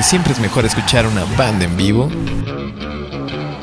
[0.00, 2.08] que siempre es mejor escuchar una banda en vivo.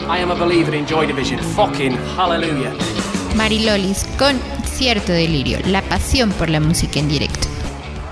[0.08, 1.40] I am a believer in Joy Division.
[1.56, 2.72] Fucking hallelujah.
[3.36, 7.48] Marilolis con Cierto Delirio, la pasión por la música en directo.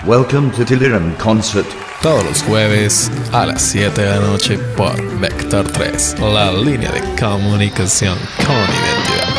[0.07, 1.67] Welcome to Delirium Concert.
[2.01, 7.01] Todos los jueves a las 7 de la noche por Vector 3, la línea de
[7.21, 9.35] comunicación con identidad.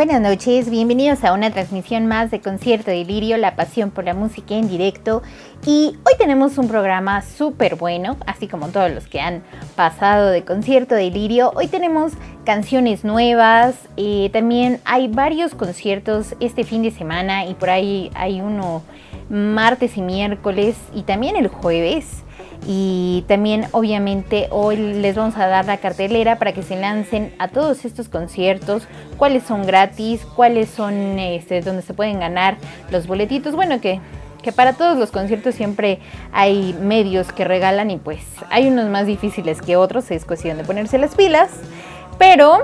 [0.00, 4.54] Buenas noches, bienvenidos a una transmisión más de Concierto Delirio, la pasión por la música
[4.54, 5.22] en directo.
[5.66, 9.42] Y hoy tenemos un programa súper bueno, así como todos los que han
[9.76, 11.52] pasado de Concierto Delirio.
[11.54, 12.12] Hoy tenemos
[12.46, 18.40] canciones nuevas, eh, también hay varios conciertos este fin de semana y por ahí hay
[18.40, 18.80] uno
[19.28, 22.24] martes y miércoles y también el jueves.
[22.66, 27.48] Y también obviamente hoy les vamos a dar la cartelera para que se lancen a
[27.48, 32.58] todos estos conciertos, cuáles son gratis, cuáles son este, donde se pueden ganar
[32.90, 33.54] los boletitos.
[33.54, 34.00] Bueno, que,
[34.42, 36.00] que para todos los conciertos siempre
[36.32, 40.64] hay medios que regalan y pues hay unos más difíciles que otros, es cuestión de
[40.64, 41.50] ponerse las pilas.
[42.18, 42.58] Pero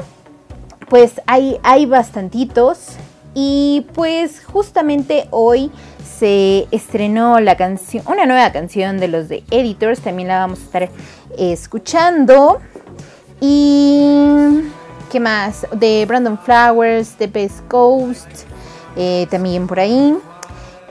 [0.89, 2.97] pues hay, hay bastantitos
[3.35, 5.71] y pues justamente hoy
[6.19, 10.63] se estrenó la canción, una nueva canción de los de Editors, también la vamos a
[10.63, 10.89] estar
[11.39, 12.61] escuchando.
[13.41, 14.63] Y
[15.11, 15.67] ¿qué más?
[15.73, 18.29] De Brandon Flowers, de Best Coast,
[18.97, 20.17] eh, también por ahí.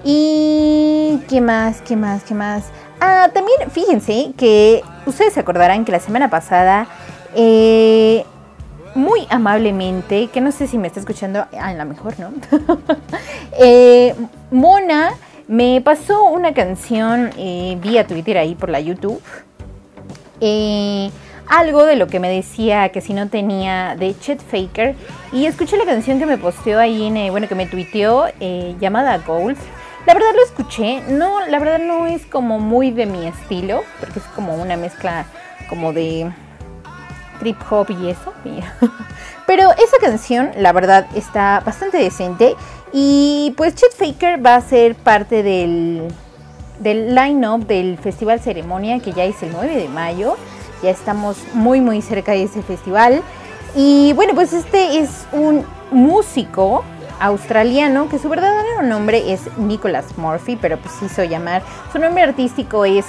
[0.04, 1.82] Y ¿qué más?
[1.82, 2.24] ¿Qué más?
[2.24, 2.66] ¿Qué más?
[3.00, 6.88] Ah, también fíjense que ustedes se acordarán que la semana pasada
[7.36, 8.24] eh,
[8.96, 12.32] muy amablemente, que no sé si me está escuchando, a lo mejor no,
[13.60, 14.16] eh,
[14.52, 15.12] Mona
[15.48, 19.22] me pasó una canción eh, vía Twitter ahí por la YouTube.
[20.42, 21.12] Eh,
[21.48, 24.96] algo de lo que me decía que si no tenía de Chet Faker.
[25.32, 28.26] Y escuché la canción que me posteó ahí, en, bueno, que me tuiteó,
[28.80, 29.58] llamada Gold.
[30.08, 34.20] La verdad lo escuché, no, la verdad no es como muy de mi estilo, porque
[34.20, 35.26] es como una mezcla
[35.68, 36.32] como de
[37.40, 38.34] trip hop y eso.
[39.48, 42.56] Pero esa canción, la verdad, está bastante decente.
[42.92, 46.08] Y pues Chet Faker va a ser parte del,
[46.80, 50.38] del line-up del Festival Ceremonia, que ya es el 9 de mayo.
[50.82, 53.22] Ya estamos muy, muy cerca de ese festival.
[53.76, 56.84] Y bueno, pues este es un músico
[57.20, 61.62] australiano que su verdadero nombre es Nicholas Murphy, pero pues hizo llamar.
[61.92, 63.06] Su nombre artístico es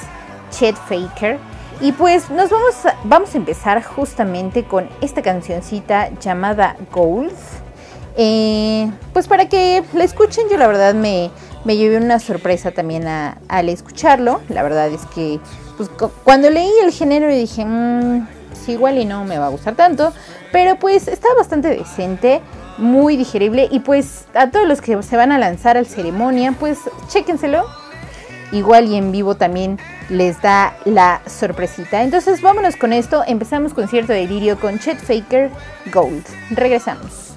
[0.50, 1.38] Chet Faker.
[1.80, 7.32] Y pues nos vamos a, vamos a empezar justamente con esta cancioncita llamada Gold.
[8.16, 11.30] Eh, pues para que la escuchen, yo la verdad me,
[11.64, 14.40] me llevé una sorpresa también al escucharlo.
[14.48, 15.38] La verdad es que
[15.76, 15.90] pues,
[16.24, 17.66] cuando leí el género dije,
[18.54, 20.14] sí, igual y no me va a gustar tanto.
[20.52, 22.40] Pero pues está bastante decente,
[22.78, 23.68] muy digerible.
[23.70, 27.66] Y pues a todos los que se van a lanzar al ceremonia, pues chéquenselo
[28.52, 32.02] igual y en vivo también les da la sorpresita.
[32.02, 35.50] Entonces vámonos con esto, empezamos con cierto delirio con Chet Faker
[35.92, 36.24] Gold.
[36.50, 37.35] Regresamos.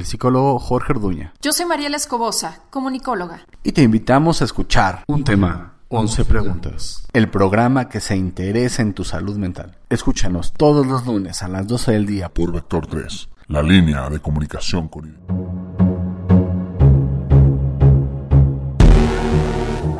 [0.00, 1.34] El psicólogo Jorge Orduña.
[1.42, 3.46] Yo soy Mariela Escobosa, comunicóloga.
[3.62, 7.06] Y te invitamos a escuchar un tema, 11 preguntas.
[7.12, 9.76] El programa que se interesa en tu salud mental.
[9.90, 14.20] Escúchanos todos los lunes a las 12 del día por Vector 3, la línea de
[14.20, 15.18] comunicación con...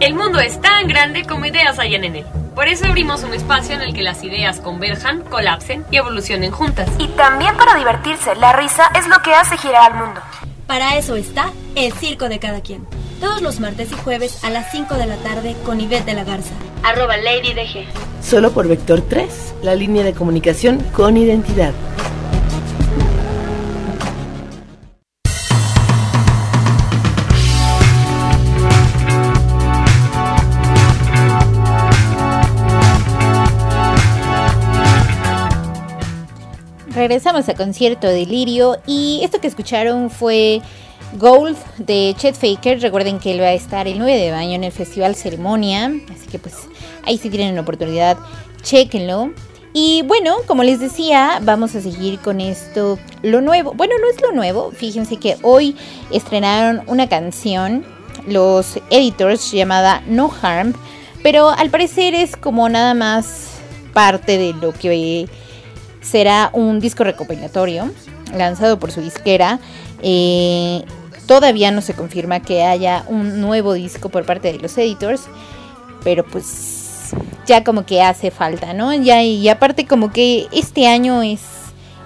[0.01, 2.27] El mundo es tan grande como ideas hayan en él.
[2.61, 6.91] Por eso abrimos un espacio en el que las ideas converjan, colapsen y evolucionen juntas.
[6.99, 10.21] Y también para divertirse, la risa es lo que hace girar al mundo.
[10.67, 12.87] Para eso está el circo de cada quien.
[13.19, 16.25] Todos los martes y jueves a las 5 de la tarde con Ivette de la
[16.25, 16.53] Garza.
[16.83, 17.87] Arroba LadyDG.
[18.23, 21.73] Solo por Vector 3, la línea de comunicación con identidad.
[37.01, 40.61] Regresamos a concierto de Lirio y esto que escucharon fue
[41.15, 42.79] Gold de Chet Faker.
[42.79, 46.27] Recuerden que él va a estar el 9 de mayo en el Festival Ceremonia, así
[46.31, 46.55] que pues
[47.07, 48.19] ahí si tienen una oportunidad,
[48.61, 49.33] chequenlo.
[49.73, 53.73] Y bueno, como les decía, vamos a seguir con esto, lo nuevo.
[53.73, 55.77] Bueno, no es lo nuevo, fíjense que hoy
[56.11, 57.83] estrenaron una canción,
[58.27, 60.75] los editors, llamada No Harm,
[61.23, 63.53] pero al parecer es como nada más
[63.95, 64.91] parte de lo que
[66.01, 67.91] será un disco recopilatorio
[68.35, 69.59] lanzado por su disquera.
[70.03, 70.85] Eh,
[71.27, 75.23] todavía no se confirma que haya un nuevo disco por parte de los editors,
[76.03, 77.11] pero pues
[77.47, 78.95] ya como que hace falta, ¿no?
[78.95, 81.41] Ya y aparte como que este año es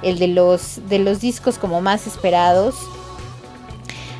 [0.02, 2.74] el de los de los discos como más esperados.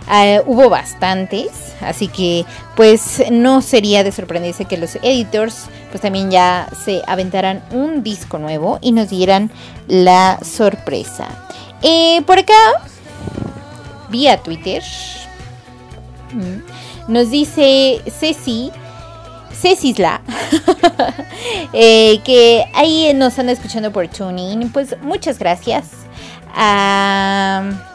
[0.07, 1.49] Ah, hubo bastantes,
[1.81, 2.45] así que
[2.77, 8.39] pues no sería de sorprenderse que los editors pues también ya se aventaran un disco
[8.39, 9.51] nuevo y nos dieran
[9.89, 11.29] la sorpresa.
[11.83, 12.55] Eh, por acá,
[14.11, 14.83] vía Twitter,
[16.33, 18.71] mm, nos dice Ceci,
[19.53, 20.21] Cecisla,
[21.73, 24.69] eh, que ahí nos anda escuchando por tuning.
[24.71, 25.91] Pues muchas gracias
[26.55, 27.94] a,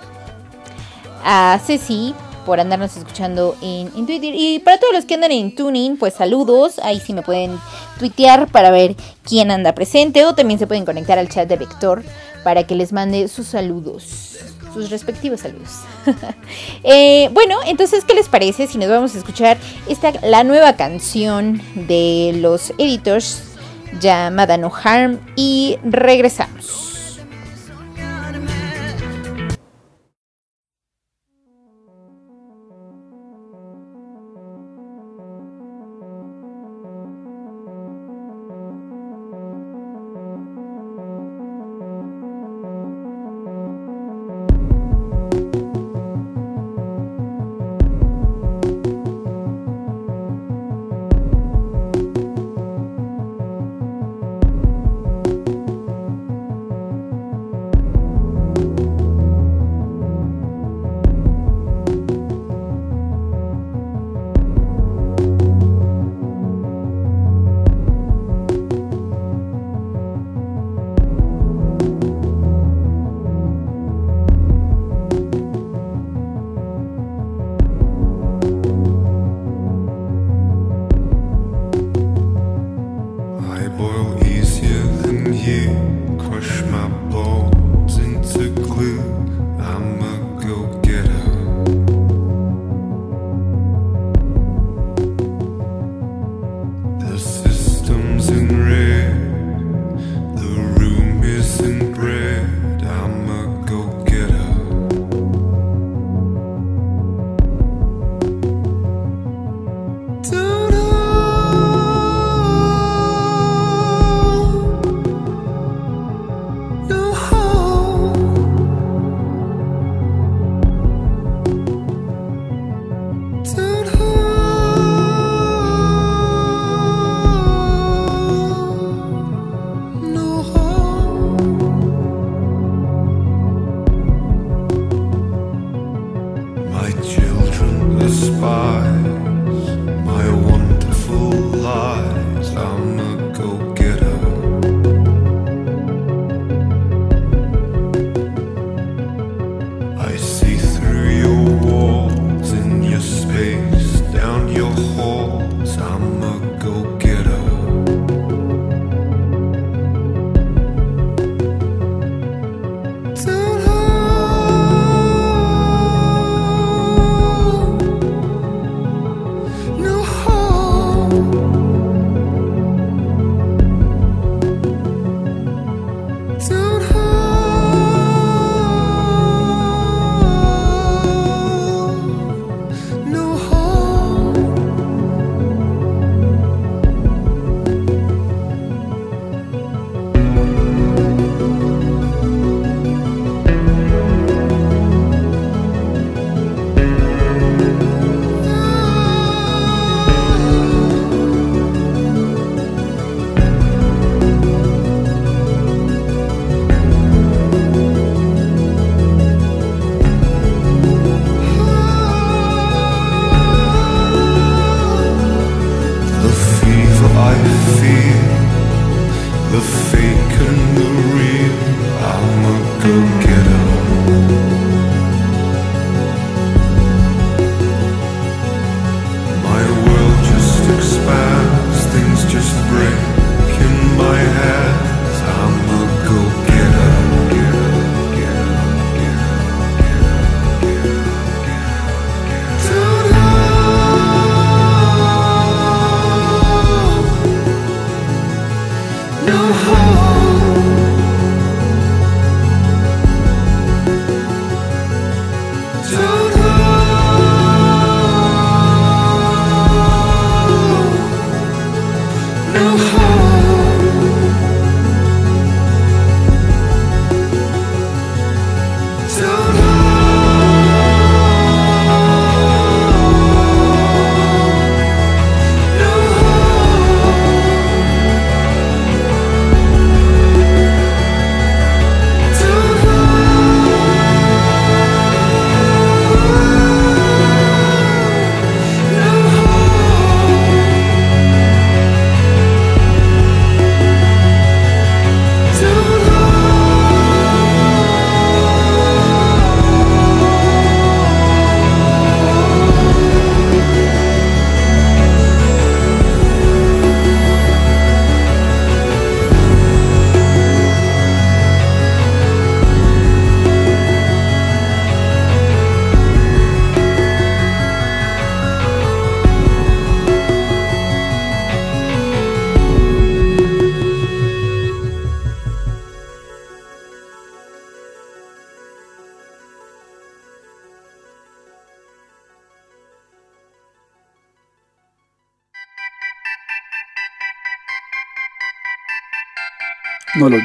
[1.24, 2.14] a Ceci
[2.50, 4.34] por andarnos escuchando en, Twitter.
[4.36, 6.80] Y para todos los que andan en Tuning, pues saludos.
[6.80, 7.60] Ahí sí me pueden
[8.00, 10.26] tuitear para ver quién anda presente.
[10.26, 12.04] O también se pueden conectar al chat de Vector
[12.44, 14.40] para que les mande sus saludos.
[14.74, 15.70] Sus respectivos saludos.
[16.84, 19.58] Eh, bueno, entonces, ¿qué les parece si nos vamos a escuchar
[19.88, 23.44] esta, la nueva canción de los editors
[24.02, 25.20] llamada No Harm?
[25.36, 26.89] Y regresamos.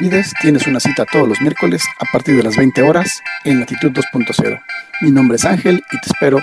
[0.05, 3.91] Olvides, tienes una cita todos los miércoles a partir de las 20 horas en Latitud
[3.91, 4.61] 2.0.
[5.01, 6.39] Mi nombre es Ángel y te espero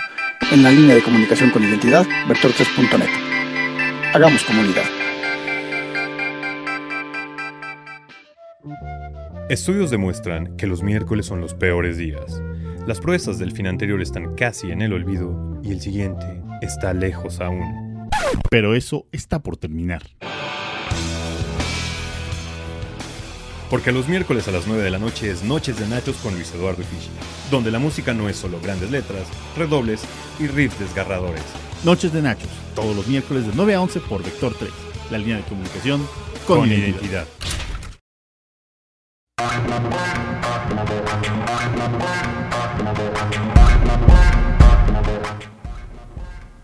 [0.50, 3.08] en la línea de comunicación con identidad vector3.net.
[4.14, 4.84] Hagamos comunidad.
[9.48, 12.42] Estudios demuestran que los miércoles son los peores días.
[12.86, 17.40] Las proezas del fin anterior están casi en el olvido y el siguiente está lejos
[17.40, 18.08] aún.
[18.50, 20.02] Pero eso está por terminar.
[23.72, 26.52] Porque los miércoles a las 9 de la noche es Noches de Nachos con Luis
[26.52, 27.08] Eduardo Fischi,
[27.50, 29.26] donde la música no es solo grandes letras,
[29.56, 30.02] redobles
[30.38, 31.42] y riffs desgarradores.
[31.82, 34.70] Noches de Nachos, todos los miércoles de 9 a 11 por Vector 3,
[35.10, 36.06] la línea de comunicación
[36.46, 37.24] con, Con identidad.
[37.24, 37.26] identidad.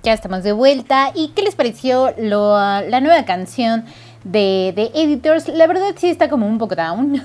[0.02, 1.10] Ya estamos de vuelta.
[1.14, 3.84] ¿Y qué les pareció lo, la nueva canción
[4.24, 5.48] de, de Editors?
[5.48, 7.22] La verdad sí está como un poco down,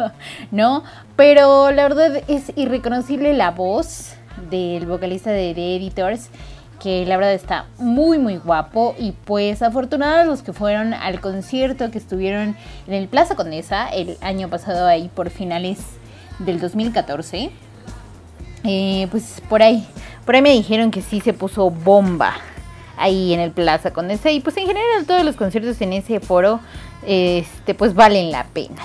[0.50, 0.84] ¿no?
[1.16, 4.14] Pero la verdad es irreconocible la voz
[4.50, 6.28] del vocalista de, de Editors,
[6.80, 8.94] que la verdad está muy, muy guapo.
[8.98, 14.16] Y pues afortunados los que fueron al concierto que estuvieron en el Plaza Condesa el
[14.20, 15.78] año pasado ahí por finales
[16.38, 17.50] del 2014.
[18.64, 19.86] Eh, pues por ahí,
[20.24, 22.34] por ahí me dijeron que sí se puso bomba
[22.96, 26.60] ahí en el Plaza Condesa y pues en general todos los conciertos en ese foro,
[27.06, 28.82] este, pues valen la pena.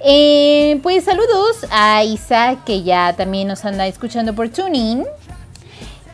[0.00, 5.04] Eh, pues saludos a Isaac que ya también nos anda escuchando por tuning.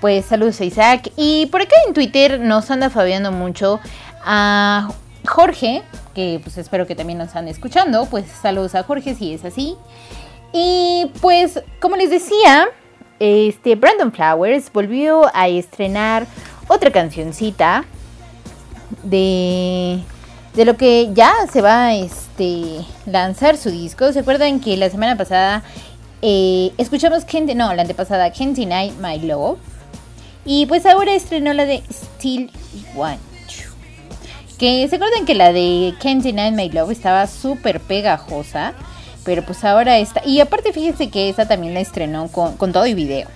[0.00, 3.80] Pues saludos a Isaac y por acá en Twitter nos anda fabiando mucho
[4.24, 4.90] a
[5.26, 5.82] Jorge
[6.14, 8.06] que pues espero que también nos ande escuchando.
[8.06, 9.76] Pues saludos a Jorge si es así.
[10.52, 12.68] Y pues, como les decía,
[13.18, 16.26] este Brandon Flowers volvió a estrenar
[16.70, 17.84] otra cancioncita
[19.02, 20.00] de,
[20.54, 24.12] de lo que ya se va a este, lanzar su disco.
[24.12, 25.64] ¿Se acuerdan que la semana pasada
[26.22, 29.58] eh, escuchamos Can't, no, la antepasada Can't Deny My Love?
[30.44, 32.50] Y pues ahora estrenó la de Still
[32.94, 33.02] You.
[34.56, 38.74] Que se acuerdan que la de Can't Deny My Love estaba súper pegajosa.
[39.24, 40.22] Pero pues ahora está.
[40.24, 43.28] Y aparte, fíjense que esta también la estrenó con, con todo y video.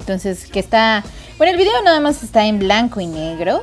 [0.00, 1.04] Entonces, que está.
[1.38, 3.62] Bueno, el video nada más está en blanco y negro.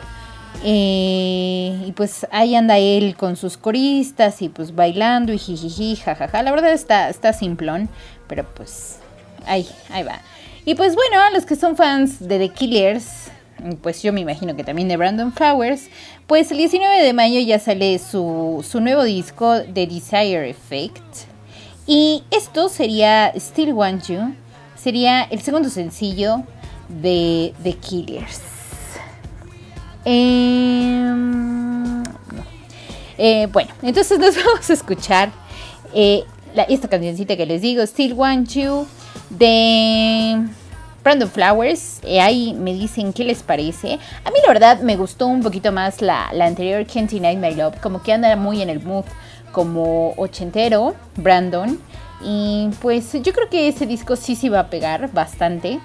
[0.63, 6.43] Eh, y pues ahí anda él con sus coristas y pues bailando y jijiji, jajaja.
[6.43, 7.89] La verdad está, está simplón,
[8.27, 8.99] pero pues
[9.47, 10.21] ahí, ahí va.
[10.65, 13.31] Y pues bueno, a los que son fans de The Killers,
[13.81, 15.89] pues yo me imagino que también de Brandon Flowers,
[16.27, 21.03] pues el 19 de mayo ya sale su, su nuevo disco The Desire Effect.
[21.87, 24.35] Y esto sería Still Want You,
[24.75, 26.43] sería el segundo sencillo
[27.01, 28.41] de The Killers.
[30.05, 31.13] Eh,
[33.17, 35.31] Eh, bueno, entonces nos vamos a escuchar
[35.93, 36.23] eh,
[36.55, 38.87] la- esta cancioncita que les digo, Still Want You,
[39.29, 40.43] de
[41.03, 41.99] Brandon Flowers.
[42.03, 43.99] Eh, ahí me dicen qué les parece.
[44.25, 47.53] A mí la verdad me gustó un poquito más la, la anterior, Can't Deny My
[47.53, 49.05] Love, como que anda muy en el mood
[49.51, 51.79] como ochentero, Brandon.
[52.25, 55.79] Y pues yo creo que ese disco sí se va a pegar bastante.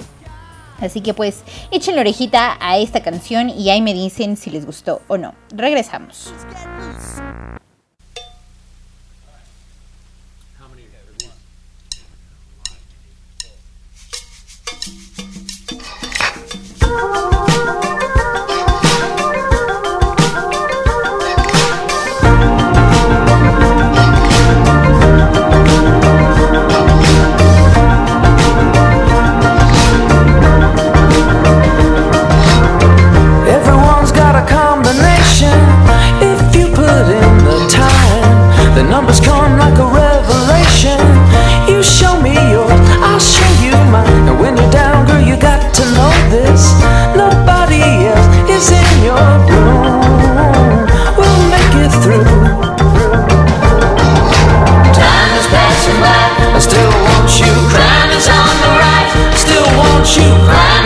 [0.80, 4.66] Así que pues echen la orejita a esta canción y ahí me dicen si les
[4.66, 5.34] gustó o no.
[5.54, 6.32] Regresamos.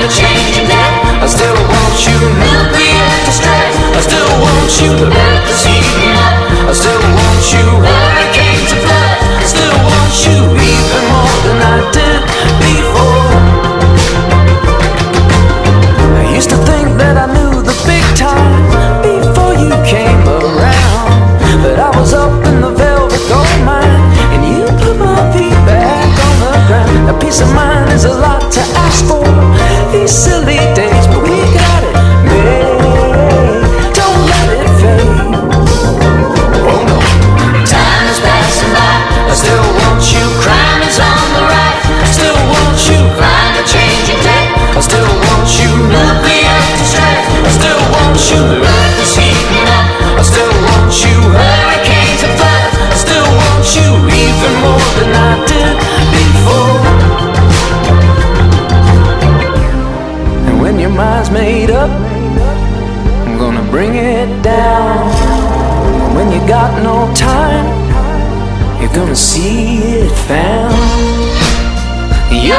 [0.02, 1.22] And.
[1.22, 2.18] I still want you.
[2.18, 3.70] Nuclear distress.
[3.94, 4.90] I still want you.
[4.98, 6.34] The earth is heating up.
[6.66, 7.62] I still want you.
[7.86, 9.14] Hurricanes and flood.
[9.38, 12.20] I still want you even more than I did
[12.58, 13.30] before.
[16.18, 18.74] I used to think that I knew the big time
[19.06, 21.14] before you came around.
[21.62, 24.02] But I was up in the velvet gold mine,
[24.34, 27.06] and you put my feet back on the ground.
[27.06, 29.31] A peace of mind is a lot to ask for
[30.12, 30.91] silly day.
[68.94, 70.74] You're gonna see it found.
[72.30, 72.56] Your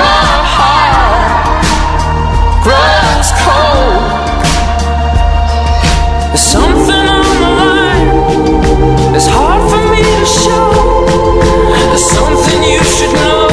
[0.56, 1.62] heart
[2.63, 4.02] grows cold.
[6.30, 8.10] There's something on the line.
[9.15, 11.06] It's hard for me to show.
[11.89, 13.48] There's something you should know.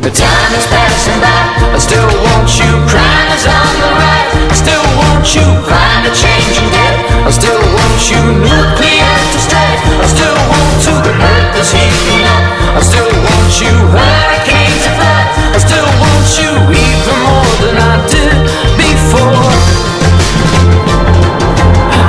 [0.00, 1.76] The time is passing by.
[1.76, 2.70] I still want you.
[2.88, 4.32] Crime is on the rise.
[4.52, 5.44] I still want you.
[5.68, 7.28] Climate change and death.
[7.28, 8.22] I still want you.
[8.40, 8.65] Nuclear
[11.56, 12.44] is heating up.
[12.76, 13.72] I still want you.
[13.88, 15.32] Hurricanes and floods.
[15.56, 18.36] I still want you even more than I did
[18.76, 19.48] before.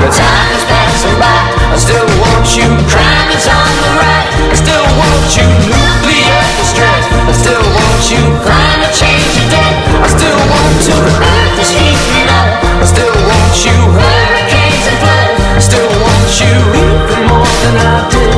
[0.03, 1.39] The time is passing by.
[1.71, 2.67] I still want you.
[2.91, 4.31] Crime is on the rise.
[4.51, 5.47] I still want you.
[5.63, 7.03] Nuclear distress.
[7.07, 8.21] I still want you.
[8.43, 9.31] Climate change.
[9.47, 10.75] I still want.
[10.88, 12.47] The earth is heating up.
[12.83, 13.75] I still want you.
[13.95, 15.39] Hurricanes and floods.
[15.55, 16.53] I still want you.
[16.83, 18.37] Even more than I did.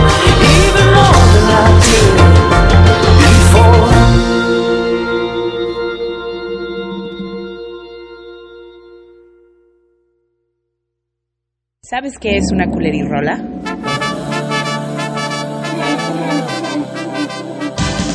[11.99, 13.33] ¿Sabes qué es una culerirrola?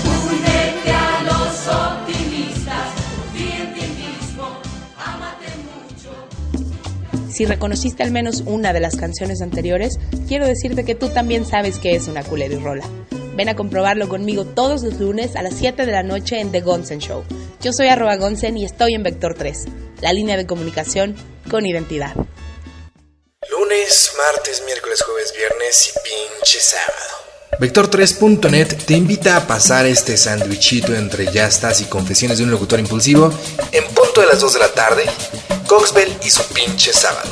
[0.09, 4.49] Únete a los optimistas, confía en ti mismo,
[4.97, 7.29] ámate mucho.
[7.31, 11.79] Si reconociste al menos una de las canciones anteriores, quiero decirte que tú también sabes
[11.79, 12.88] qué es una culerirrola.
[13.37, 16.62] Ven a comprobarlo conmigo todos los lunes a las 7 de la noche en The
[16.62, 17.23] Gonsen Show.
[17.61, 19.66] Yo soy arroba Gonsen y estoy en Vector 3,
[20.01, 21.16] la línea de comunicación
[21.51, 22.14] con identidad.
[23.50, 27.24] Lunes, martes, miércoles, jueves, viernes y pinche sábado.
[27.59, 32.80] Vector3.net te invita a pasar este sándwichito entre ya estás y confesiones de un locutor
[32.80, 33.33] impulsivo
[33.72, 35.04] en punto de las 2 de la tarde,
[35.66, 37.30] Coxbell y su pinche sábado.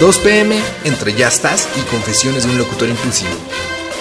[0.00, 3.30] 2 pm entre ya estás y confesiones de un locutor impulsivo.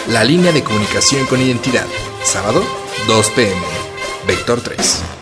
[0.07, 1.85] La línea de comunicación con identidad.
[2.23, 2.63] Sábado,
[3.07, 3.61] 2 pm.
[4.25, 5.16] Vector 3.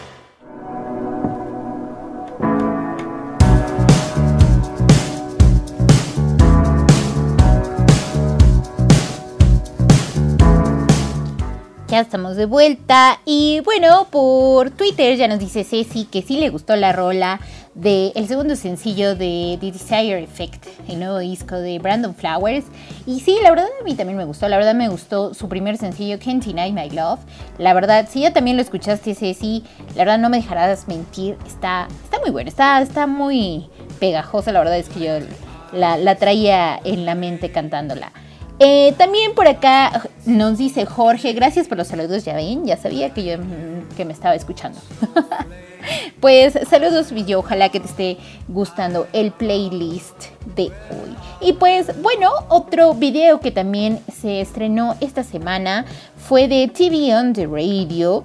[11.95, 16.49] Ya estamos de vuelta y bueno, por Twitter ya nos dice Ceci que sí le
[16.49, 17.39] gustó la rola
[17.73, 22.65] del el segundo sencillo de The Desire Effect, el nuevo disco de Brandon Flowers.
[23.05, 25.77] Y sí, la verdad a mí también me gustó, la verdad me gustó su primer
[25.77, 27.21] sencillo, Can't Deny My Love.
[27.59, 29.63] La verdad, si ya también lo escuchaste Ceci,
[29.95, 33.69] la verdad no me dejarás mentir, está, está muy bueno, está, está muy
[34.01, 35.25] pegajosa, la verdad es que yo
[35.71, 38.11] la, la traía en la mente cantándola.
[38.59, 43.13] Eh, también por acá nos dice Jorge, gracias por los saludos, ya ven, ya sabía
[43.13, 44.79] que yo mm, que me estaba escuchando.
[46.21, 50.15] pues saludos video, ojalá que te esté gustando el playlist
[50.55, 51.15] de hoy.
[51.41, 57.33] Y pues bueno, otro video que también se estrenó esta semana fue de TV on
[57.33, 58.23] the Radio.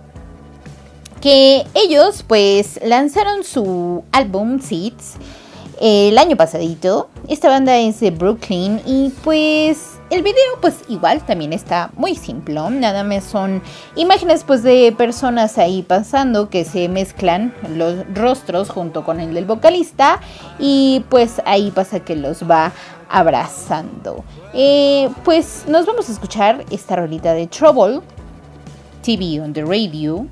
[1.20, 5.16] Que ellos pues lanzaron su álbum Seeds
[5.80, 7.10] el año pasadito.
[7.28, 12.60] Esta banda es de Brooklyn y pues el video pues igual también está muy simple,
[12.70, 13.62] nada más son
[13.94, 19.44] imágenes pues de personas ahí pasando que se mezclan los rostros junto con el del
[19.44, 20.20] vocalista
[20.58, 22.72] y pues ahí pasa que los va
[23.08, 24.24] abrazando.
[24.52, 28.00] Eh, pues nos vamos a escuchar esta rolita de Trouble,
[29.02, 30.26] TV on the Radio,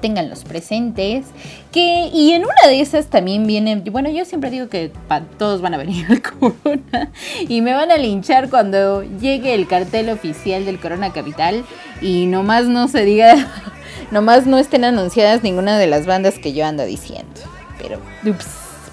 [0.00, 1.26] tenganlos presentes.
[1.72, 4.92] Que, y en una de esas también viene, bueno, yo siempre digo que
[5.38, 7.10] todos van a venir al Corona
[7.48, 11.64] y me van a linchar cuando llegue el cartel oficial del Corona Capital
[12.00, 13.34] y nomás no se diga,
[14.10, 17.40] nomás no estén anunciadas ninguna de las bandas que yo ando diciendo.
[17.80, 18.46] Pero, ups,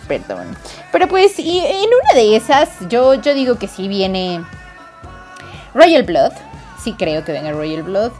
[0.08, 0.56] perdón.
[0.92, 4.44] Pero pues, y en una de esas, yo, yo digo que sí viene
[5.74, 6.32] Royal Blood.
[6.82, 8.12] Sí creo que venga Royal Blood.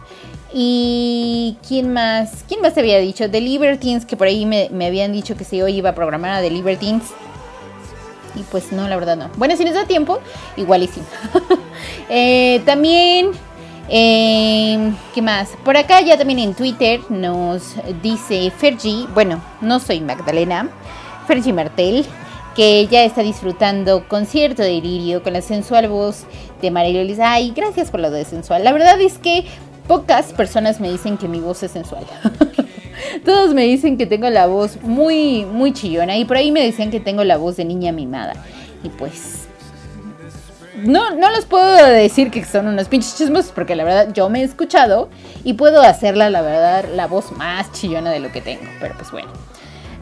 [0.52, 5.12] Y quién más, quién más te había dicho, The Libertines, que por ahí me, habían
[5.12, 7.04] dicho que si hoy iba a programar a The Libertines.
[8.34, 9.30] Y pues no, la verdad no.
[9.36, 10.20] Bueno, si nos da tiempo,
[10.56, 10.88] igual.
[12.08, 13.32] Eh, también,
[13.88, 15.50] eh, ¿qué más?
[15.64, 20.70] Por acá ya también en Twitter nos dice Fergie, bueno, no soy Magdalena,
[21.26, 22.06] Fergie Martel,
[22.56, 26.24] que ya está disfrutando concierto de Iririo con la sensual voz
[26.62, 27.32] de María Luisa.
[27.32, 28.64] Ay, gracias por lo de sensual.
[28.64, 29.44] La verdad es que
[29.86, 32.04] pocas personas me dicen que mi voz es sensual.
[33.24, 36.16] Todos me dicen que tengo la voz muy, muy chillona.
[36.16, 38.34] Y por ahí me decían que tengo la voz de niña mimada.
[38.82, 39.48] Y pues.
[40.84, 43.52] No, no les puedo decir que son unos pinches chismos.
[43.54, 45.08] Porque la verdad yo me he escuchado.
[45.44, 48.64] Y puedo hacerla, la verdad, la voz más chillona de lo que tengo.
[48.80, 49.28] Pero pues bueno.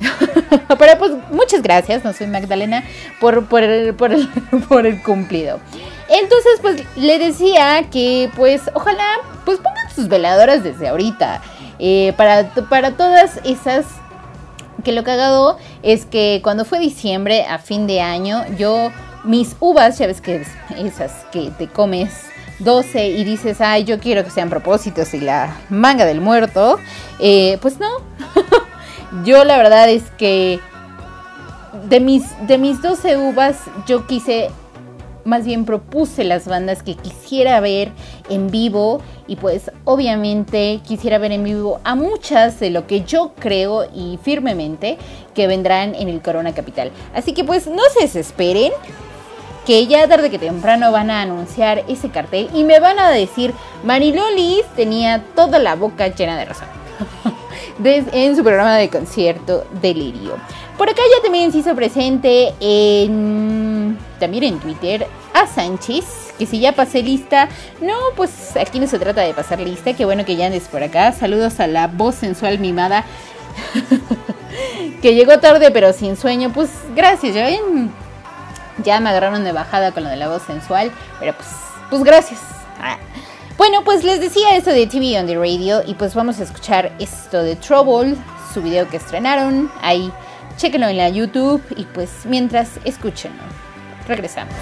[0.79, 2.85] Pero pues muchas gracias, no soy Magdalena,
[3.21, 4.29] por, por, el, por, el,
[4.69, 5.61] por el cumplido.
[6.09, 9.05] Entonces, pues le decía que, pues, ojalá,
[9.45, 11.41] pues pongan sus veladoras desde ahorita.
[11.79, 13.87] Eh, para, para todas esas
[14.85, 18.93] que lo cagado es que cuando fue diciembre, a fin de año, yo,
[19.25, 20.45] mis uvas, ya ves que
[20.77, 22.11] esas que te comes
[22.59, 26.79] 12 y dices, ay, yo quiero que sean propósitos y la manga del muerto,
[27.19, 27.89] eh, pues no.
[29.25, 30.61] yo la verdad es que
[31.89, 34.51] de mis, de mis 12 uvas, yo quise
[35.25, 37.93] más bien propuse las bandas que quisiera ver
[38.29, 43.33] en vivo y pues obviamente quisiera ver en vivo a muchas de lo que yo
[43.39, 44.99] creo y firmemente
[45.35, 46.91] que vendrán en el Corona Capital.
[47.15, 48.73] Así que pues no se desesperen
[49.67, 53.55] que ya tarde que temprano van a anunciar ese cartel y me van a decir
[53.83, 56.69] Marilolis tenía toda la boca llena de razón.
[57.85, 60.37] en su programa de concierto Delirio.
[60.79, 66.05] Por acá ya también se hizo presente en, también en Twitter a Sánchez,
[66.39, 67.49] que si ya pasé lista,
[67.81, 70.83] no, pues aquí no se trata de pasar lista, qué bueno que ya andes por
[70.83, 71.13] acá.
[71.13, 73.05] Saludos a la voz sensual mimada,
[75.03, 77.93] que llegó tarde pero sin sueño, pues gracias, ya ven,
[78.83, 81.49] ya me agarraron de bajada con lo de la voz sensual, pero pues,
[81.91, 82.41] pues gracias.
[82.81, 82.99] Ah.
[83.57, 86.93] Bueno, pues les decía esto de TV on the Radio y pues vamos a escuchar
[86.99, 88.17] esto de Trouble,
[88.53, 90.13] su video que estrenaron ahí
[90.57, 93.43] Chéquenlo en la YouTube y pues mientras escúchenlo.
[94.07, 94.55] Regresamos.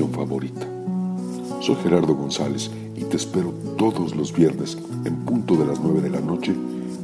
[0.00, 0.66] Favorita.
[1.60, 6.10] Soy Gerardo González y te espero todos los viernes en punto de las 9 de
[6.10, 6.54] la noche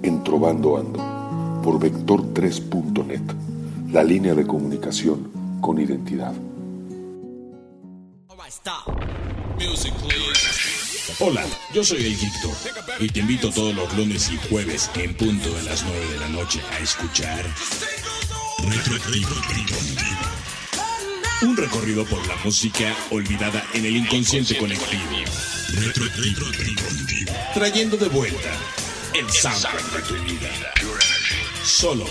[0.02, 3.20] en Trovando Ando por vector3.net,
[3.92, 6.32] la línea de comunicación con identidad.
[11.20, 12.52] Hola, yo soy el Víctor
[13.00, 16.28] y te invito todos los lunes y jueves en punto de las 9 de la
[16.28, 17.44] noche a escuchar
[18.64, 20.47] Retroactivo.
[21.40, 25.02] Un recorrido por la música olvidada en el inconsciente colectivo.
[25.72, 26.46] Retroactivo.
[27.54, 28.50] Trayendo de vuelta
[29.14, 30.50] el soundtrack de tu vida.
[31.62, 32.06] Solo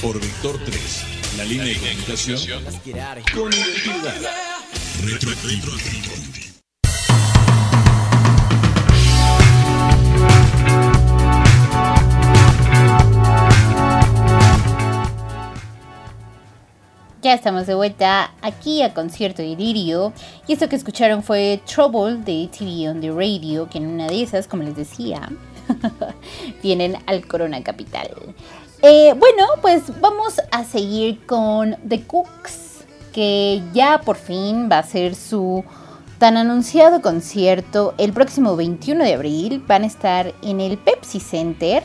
[0.00, 1.04] por Vector 3,
[1.36, 2.64] la línea de comunicación
[3.34, 4.20] con identidad.
[5.04, 6.19] Retroactivo.
[17.30, 20.12] Ya estamos de vuelta aquí a Concierto de Lirio.
[20.48, 24.20] Y esto que escucharon fue Trouble de TV on the Radio, que en una de
[24.20, 25.30] esas, como les decía,
[26.64, 28.10] vienen al Corona Capital.
[28.82, 34.82] Eh, bueno, pues vamos a seguir con The Cooks, que ya por fin va a
[34.82, 35.62] ser su
[36.18, 39.64] tan anunciado concierto el próximo 21 de abril.
[39.68, 41.84] Van a estar en el Pepsi Center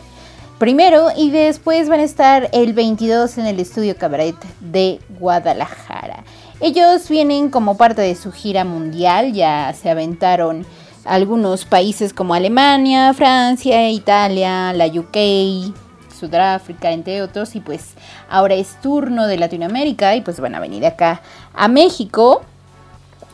[0.58, 6.24] primero y después van a estar el 22 en el Estudio Cabaret de Guadalajara.
[6.62, 10.66] Ellos vienen como parte de su gira mundial, ya se aventaron
[11.04, 15.74] algunos países como Alemania, Francia, Italia, la UK,
[16.18, 17.94] Sudáfrica, entre otros, y pues
[18.30, 21.22] ahora es turno de Latinoamérica y pues van a venir acá
[21.54, 22.42] a México.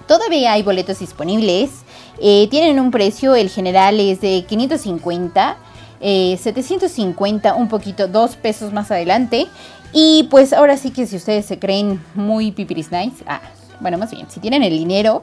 [0.07, 1.69] Todavía hay boletos disponibles,
[2.19, 5.57] eh, tienen un precio, el general es de 550
[6.01, 9.47] eh, 750, un poquito, dos pesos más adelante.
[9.93, 13.41] Y pues ahora sí que si ustedes se creen muy pipiris nice, ah,
[13.79, 15.21] bueno, más bien, si tienen el dinero,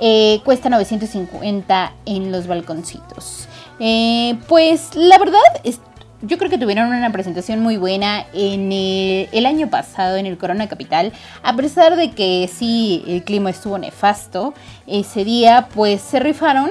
[0.00, 3.46] eh, cuesta 950 en los balconcitos.
[3.78, 5.80] Eh, pues la verdad, es,
[6.22, 10.38] yo creo que tuvieron una presentación muy buena en el, el, año pasado en el
[10.38, 11.12] Corona Capital.
[11.42, 14.54] A pesar de que sí, el clima estuvo nefasto,
[14.86, 16.70] ese día pues se rifaron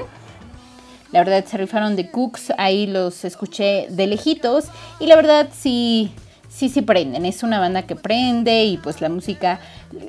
[1.11, 4.65] la verdad se rifaron de Cooks, ahí los escuché de lejitos
[4.99, 6.11] y la verdad sí,
[6.49, 7.25] sí, sí prenden.
[7.25, 9.59] Es una banda que prende y pues la música,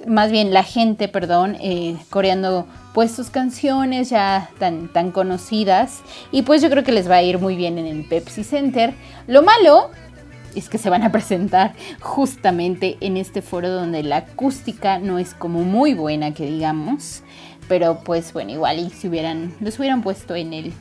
[0.06, 6.00] más bien la gente, perdón, eh, coreando pues sus canciones ya tan, tan conocidas
[6.32, 8.92] y pues yo creo que les va a ir muy bien en el Pepsi Center.
[9.26, 9.90] Lo malo
[10.54, 15.32] es que se van a presentar justamente en este foro donde la acústica no es
[15.32, 17.22] como muy buena que digamos
[17.68, 20.72] pero pues bueno igual y si hubieran los hubieran puesto en el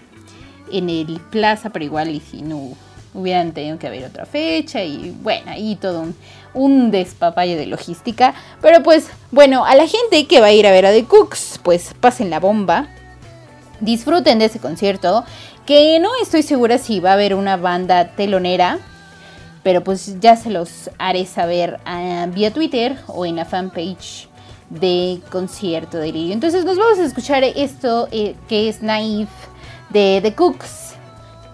[0.71, 2.71] en el Plaza, pero igual y si no
[3.13, 6.15] hubieran tenido que haber otra fecha y bueno, ahí todo un,
[6.53, 8.33] un despapalle de logística.
[8.61, 11.59] Pero pues bueno, a la gente que va a ir a ver a The Cooks,
[11.63, 12.87] pues pasen la bomba.
[13.79, 15.23] Disfruten de ese concierto,
[15.65, 18.79] que no estoy segura si va a haber una banda telonera,
[19.63, 24.27] pero pues ya se los haré saber uh, vía Twitter o en la fanpage
[24.69, 26.33] de concierto de Lirio.
[26.33, 29.29] Entonces nos vamos a escuchar esto eh, que es Naive
[29.89, 30.95] de The Cooks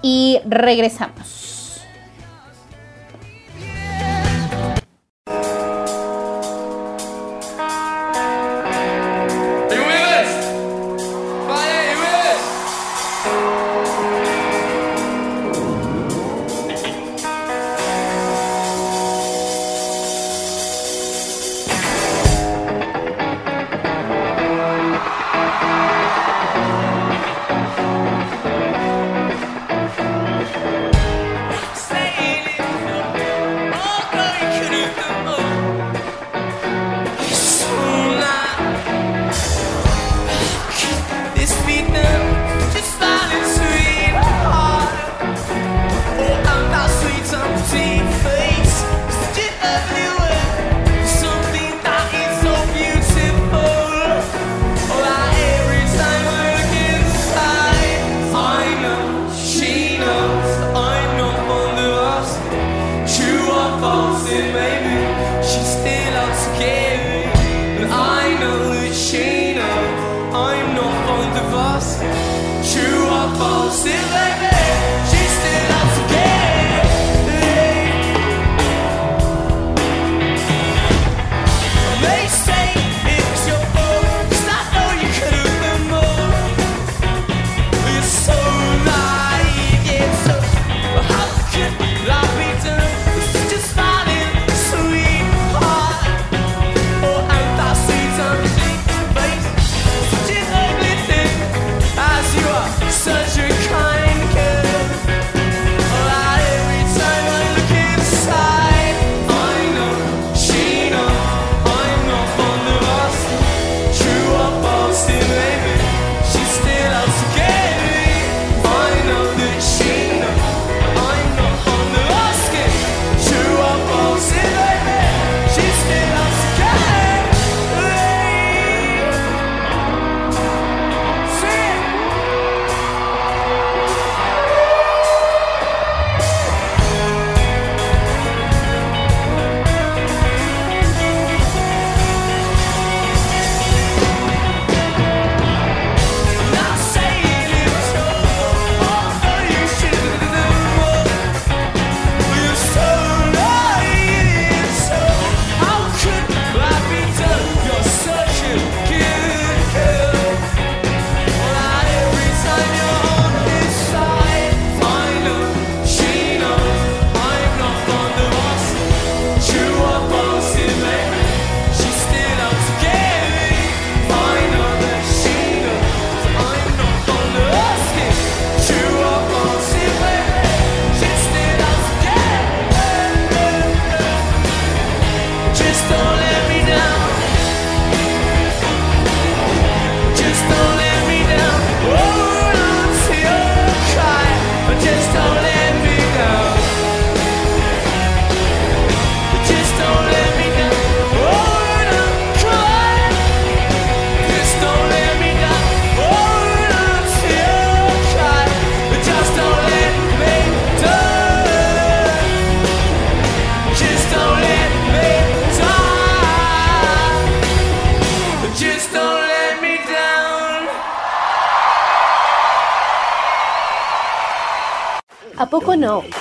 [0.02, 1.55] y regresamos.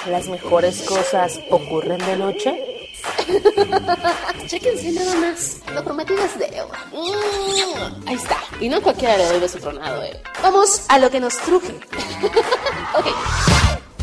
[0.06, 2.74] ¿Las mejores cosas ocurren de noche?
[4.46, 5.60] Chéquense nada más.
[5.74, 6.78] Lo prometido es deuda.
[6.92, 8.36] Mm, ahí está.
[8.60, 10.20] Y no cualquiera le debe su tronado, eh.
[10.42, 11.72] Vamos a lo que nos truje.
[12.98, 13.06] ok.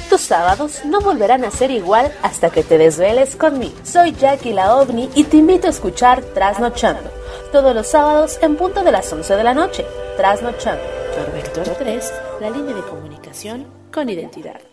[0.10, 3.76] Tus sábados no volverán a ser igual hasta que te desveles conmigo.
[3.84, 7.12] Soy Jackie la OVNI y te invito a escuchar Trasnochando.
[7.52, 9.86] Todos los sábados en punto de las 11 de la noche.
[10.18, 10.84] Trasnochando.
[11.16, 14.71] Por Vector 3, la línea de comunicación con identidad.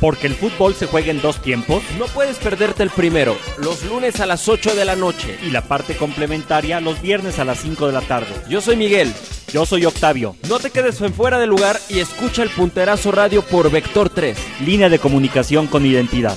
[0.00, 1.82] Porque el fútbol se juega en dos tiempos.
[1.98, 5.38] No puedes perderte el primero, los lunes a las 8 de la noche.
[5.42, 8.34] Y la parte complementaria los viernes a las 5 de la tarde.
[8.48, 9.12] Yo soy Miguel.
[9.52, 10.36] Yo soy Octavio.
[10.48, 14.36] No te quedes en fuera de lugar y escucha el punterazo radio por Vector 3.
[14.64, 16.36] Línea de comunicación con identidad.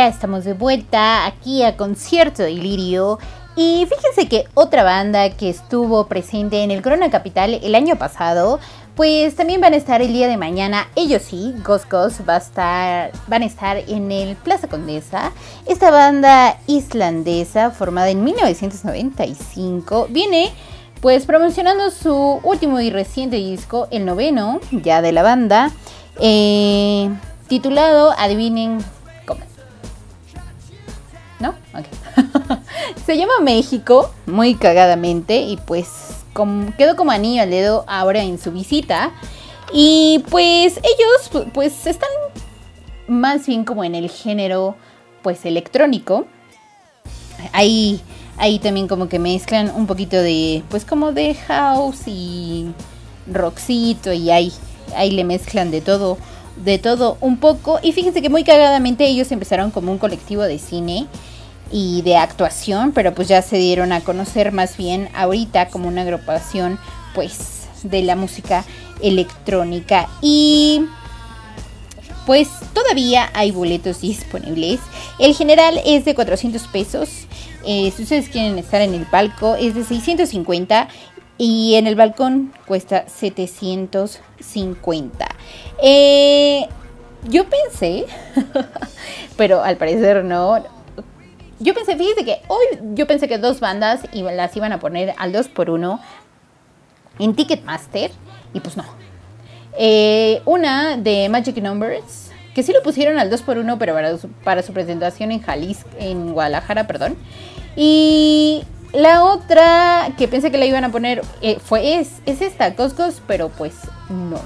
[0.00, 3.18] Ya estamos de vuelta aquí a Concierto de Lirio.
[3.54, 8.60] Y fíjense que otra banda que estuvo presente en el Corona Capital el año pasado,
[8.96, 10.88] pues también van a estar el día de mañana.
[10.96, 15.32] Ellos sí, Ghost Ghost va a estar, van a estar en el Plaza Condesa.
[15.66, 20.50] Esta banda islandesa, formada en 1995, viene
[21.02, 25.70] pues promocionando su último y reciente disco, el noveno, ya de la banda,
[26.18, 27.10] eh,
[27.48, 28.78] titulado, adivinen
[31.40, 31.54] ¿no?
[31.74, 31.86] Ok.
[33.06, 35.88] Se llama México, muy cagadamente, y pues
[36.78, 39.12] quedó como anillo al dedo ahora en su visita.
[39.72, 42.08] Y pues ellos pues están
[43.06, 44.76] más bien como en el género
[45.22, 46.26] pues electrónico.
[47.52, 48.00] Ahí,
[48.36, 52.72] ahí también como que mezclan un poquito de pues como de house y
[53.30, 54.52] rockcito y ahí,
[54.96, 56.18] ahí le mezclan de todo
[56.56, 57.78] de todo un poco.
[57.82, 61.06] Y fíjense que muy cagadamente ellos empezaron como un colectivo de cine
[61.72, 66.02] y de actuación, pero pues ya se dieron a conocer más bien ahorita como una
[66.02, 66.78] agrupación
[67.14, 68.64] pues de la música
[69.02, 70.08] electrónica.
[70.20, 70.84] Y
[72.26, 74.80] pues todavía hay boletos disponibles.
[75.18, 77.26] El general es de 400 pesos.
[77.64, 80.88] Eh, si ustedes quieren estar en el palco es de 650
[81.36, 85.28] y en el balcón cuesta 750.
[85.82, 86.66] Eh,
[87.28, 88.06] yo pensé,
[89.36, 90.79] pero al parecer no.
[91.62, 95.30] Yo pensé, fíjese que hoy yo pensé que dos bandas las iban a poner al
[95.30, 96.00] 2 por 1
[97.18, 98.10] en Ticketmaster
[98.54, 98.84] y pues no.
[99.78, 104.16] Eh, una de Magic Numbers, que sí lo pusieron al 2 por 1 pero para
[104.16, 107.18] su, para su presentación en Jalisco, en Guadalajara, perdón.
[107.76, 108.62] Y
[108.94, 113.20] la otra que pensé que la iban a poner eh, fue es, es esta, Coscos,
[113.26, 113.74] pero pues
[114.08, 114.40] no.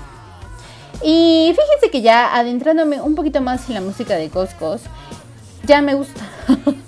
[1.05, 4.83] Y fíjense que ya adentrándome un poquito más en la música de Coscos,
[5.65, 6.21] ya me gusta.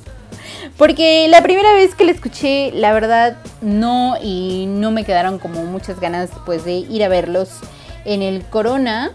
[0.77, 5.64] Porque la primera vez que la escuché, la verdad, no, y no me quedaron como
[5.64, 7.61] muchas ganas pues de ir a verlos
[8.05, 9.12] en el Corona.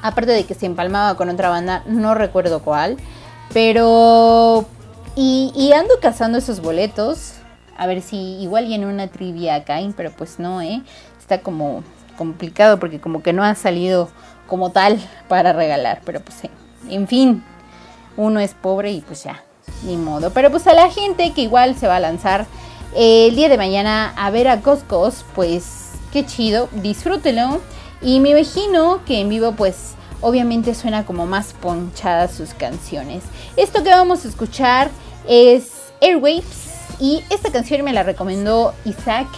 [0.00, 2.96] Aparte de que se empalmaba con otra banda, no recuerdo cuál.
[3.52, 4.66] Pero
[5.16, 7.34] y, ando cazando esos boletos.
[7.76, 10.82] A ver si igual y una trivia caen, pero pues no, ¿eh?
[11.18, 11.82] Está como
[12.16, 14.08] complicado porque como que no ha salido
[14.46, 16.00] como tal para regalar.
[16.04, 16.42] Pero pues.
[16.88, 17.42] En fin,
[18.16, 19.42] uno es pobre y pues ya,
[19.82, 20.30] ni modo.
[20.30, 22.46] Pero pues a la gente que igual se va a lanzar
[22.94, 27.60] el día de mañana a ver a Coscos, pues qué chido, disfrútelo.
[28.00, 33.22] Y me imagino que en vivo pues obviamente suena como más ponchadas sus canciones.
[33.56, 34.90] Esto que vamos a escuchar
[35.26, 35.70] es
[36.00, 36.68] Airwaves
[37.00, 39.28] y esta canción me la recomendó Isaac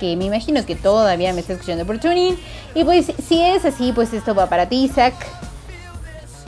[0.00, 2.38] que me imagino que todavía me está escuchando por tuning
[2.74, 5.14] y pues si es así pues esto va para ti Isaac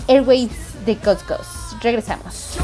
[0.07, 1.47] Airwaves de Coscos
[1.81, 2.59] regresamos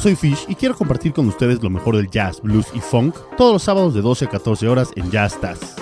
[0.00, 3.52] soy Fish y quiero compartir con ustedes lo mejor del jazz, blues y funk todos
[3.52, 5.76] los sábados de 12 a 14 horas en Jazz Taz.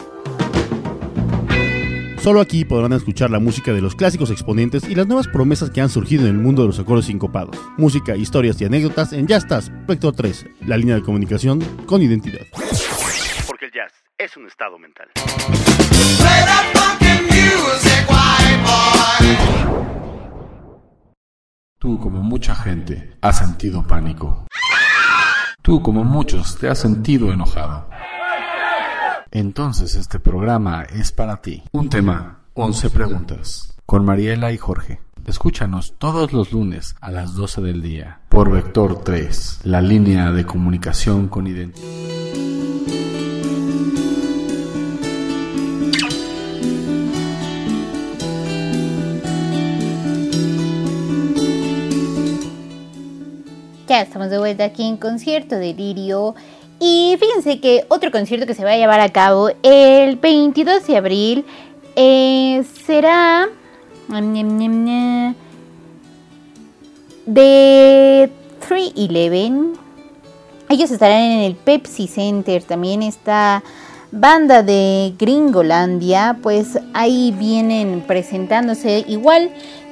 [2.21, 5.81] Solo aquí podrán escuchar la música de los clásicos exponentes y las nuevas promesas que
[5.81, 7.57] han surgido en el mundo de los acordes sincopados.
[7.77, 12.45] Música, historias y anécdotas en Jazz Taz, Vector 3, la línea de comunicación con identidad.
[13.47, 15.09] Porque el jazz es un estado mental.
[21.79, 23.87] Tú, como mucha gente, has sentido
[25.63, 27.89] Tú, como muchos, te has sentido enojado.
[29.31, 31.63] Entonces este programa es para ti.
[31.73, 33.77] Un tema, 11 preguntas.
[33.85, 35.01] Con Mariela y Jorge.
[35.27, 40.47] Escúchanos todos los lunes a las 12 del día por Vector 3, la línea de
[40.47, 41.98] comunicación con identidad.
[54.65, 56.35] Aquí en Concierto Delirio.
[56.81, 60.97] Y fíjense que otro concierto que se va a llevar a cabo el 22 de
[60.97, 61.45] abril
[61.97, 63.49] eh, será
[67.27, 68.31] de
[68.67, 69.79] 311.
[70.71, 72.63] Ellos estarán en el Pepsi Center.
[72.63, 73.63] También está
[74.13, 76.39] banda de Gringolandia.
[76.43, 79.51] Pues ahí vienen presentándose igual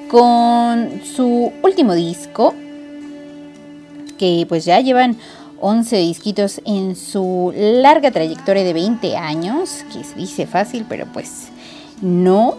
[0.09, 2.55] con su último disco.
[4.19, 5.17] Que pues ya llevan
[5.61, 11.49] 11 disquitos en su larga trayectoria de 20 años, que se dice fácil, pero pues
[12.01, 12.57] no.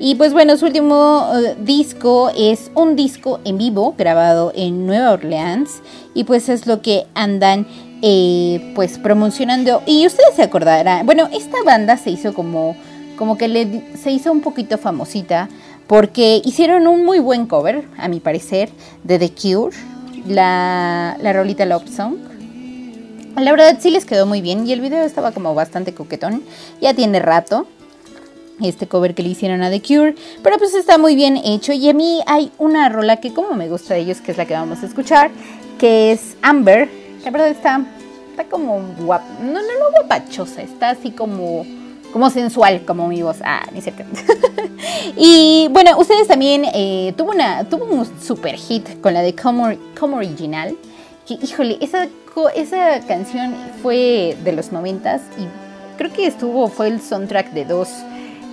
[0.00, 5.12] Y pues bueno, su último uh, disco es un disco en vivo grabado en Nueva
[5.12, 5.82] Orleans
[6.14, 7.66] y pues es lo que andan
[8.00, 9.82] eh, pues promocionando.
[9.86, 12.76] Y ustedes se acordarán, bueno, esta banda se hizo como,
[13.16, 15.48] como que le, se hizo un poquito famosita
[15.88, 18.70] porque hicieron un muy buen cover, a mi parecer,
[19.02, 19.76] de The Cure
[20.26, 22.16] la, la rolita Love Song.
[23.36, 26.42] La verdad sí les quedó muy bien y el video estaba como bastante coquetón.
[26.80, 27.66] Ya tiene rato
[28.60, 31.88] este cover que le hicieron a The Cure, pero pues está muy bien hecho y
[31.88, 34.54] a mí hay una rola que como me gusta de ellos, que es la que
[34.54, 35.30] vamos a escuchar,
[35.78, 36.88] que es Amber.
[37.24, 37.80] La verdad está,
[38.30, 41.64] está como guapa, no, no, no guapachosa, está así como
[42.12, 43.38] como sensual, como mi voz.
[43.44, 44.04] Ah, ni cerca.
[45.16, 49.70] y bueno, ustedes también eh, tuvo, una, tuvo un super hit con la de Como,
[49.98, 50.76] Como Original.
[51.26, 52.08] Que, híjole, esa,
[52.54, 55.46] esa canción fue de los noventas y
[55.98, 57.88] creo que estuvo, fue el soundtrack de dos,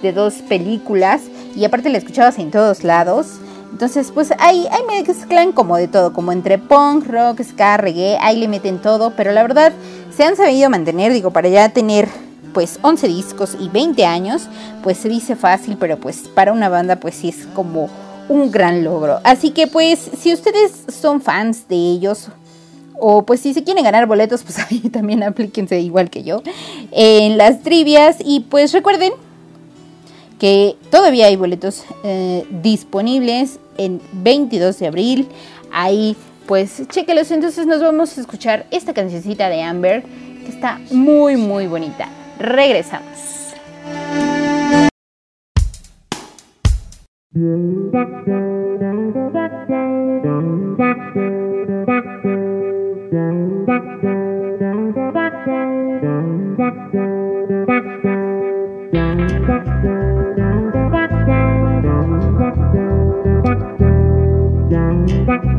[0.02, 1.22] de dos películas.
[1.56, 3.40] Y aparte la escuchabas en todos lados.
[3.72, 8.38] Entonces, pues ahí, ahí mezclan como de todo, como entre punk, rock, ska, reggae, ahí
[8.38, 9.74] le meten todo, pero la verdad
[10.16, 12.08] se han sabido mantener, digo, para ya tener
[12.56, 14.44] pues 11 discos y 20 años,
[14.82, 17.90] pues se dice fácil, pero pues para una banda pues sí es como
[18.30, 19.20] un gran logro.
[19.26, 22.30] Así que pues si ustedes son fans de ellos
[22.98, 26.42] o pues si se quieren ganar boletos, pues ahí también aplíquense igual que yo
[26.92, 29.12] en las trivias y pues recuerden
[30.40, 35.28] que todavía hay boletos eh, disponibles en 22 de abril.
[35.74, 37.32] Ahí pues chequelos.
[37.32, 40.04] Entonces nos vamos a escuchar esta cancioncita de Amber
[40.46, 42.08] que está muy muy bonita.
[42.40, 43.54] Regresamos.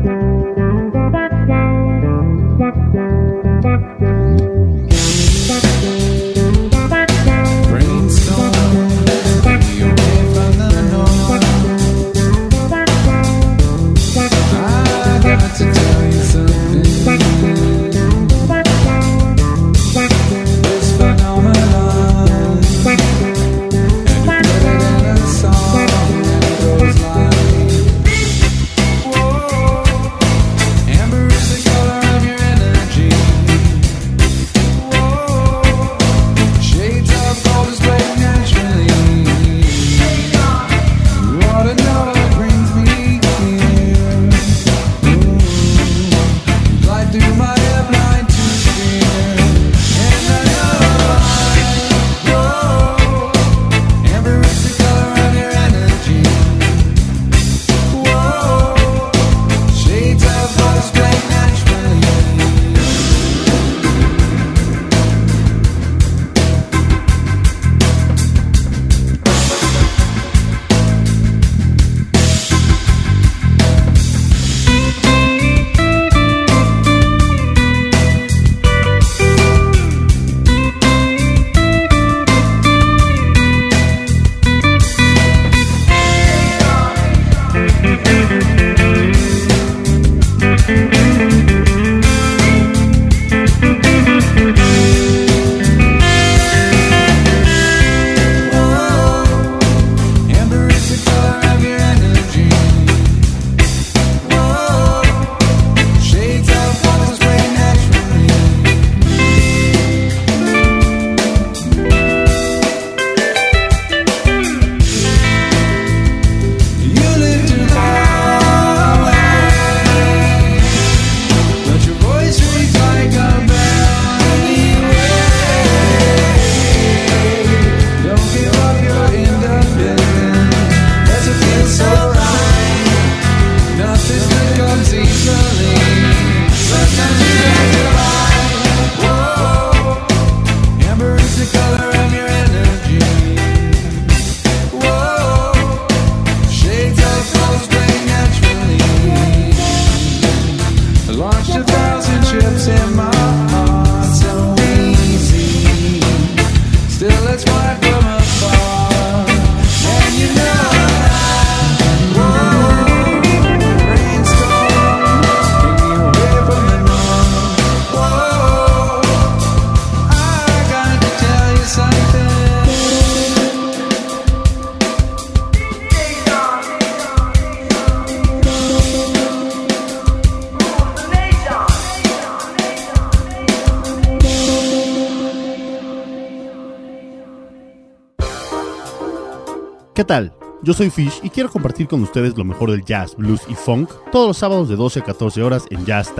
[190.67, 193.89] Yo soy Fish y quiero compartir con ustedes lo mejor del jazz, blues y funk
[194.11, 196.11] todos los sábados de 12 a 14 horas en Jazz.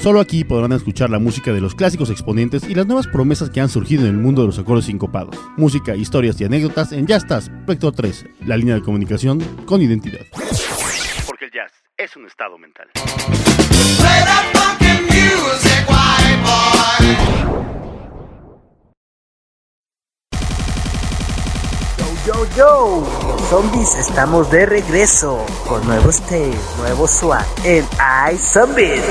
[0.00, 3.60] Solo aquí podrán escuchar la música de los clásicos exponentes y las nuevas promesas que
[3.60, 5.34] han surgido en el mundo de los acordes sincopados.
[5.56, 10.19] Música, historias y anécdotas en Jazz Vector 3, la línea de comunicación con identidad.
[23.50, 27.84] Zombies, estamos de regreso con nuevos stage, nuevo swag en
[28.32, 29.02] iZombies.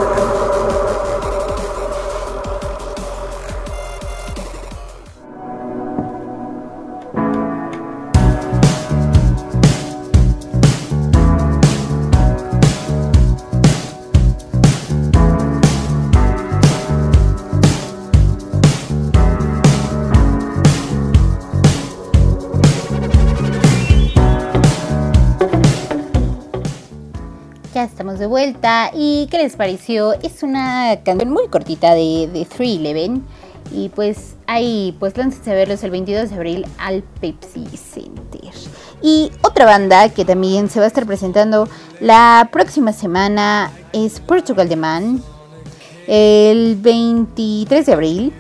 [28.22, 28.92] de vuelta.
[28.94, 30.14] ¿Y qué les pareció?
[30.14, 33.22] Es una canción muy cortita de, de 311.
[33.74, 38.52] Y pues ahí, pues láncense a verlos el 22 de abril al Pepsi Center.
[39.02, 41.68] Y otra banda que también se va a estar presentando
[42.00, 45.24] la próxima semana es Portugal The Man.
[46.08, 48.34] El 23 de abril.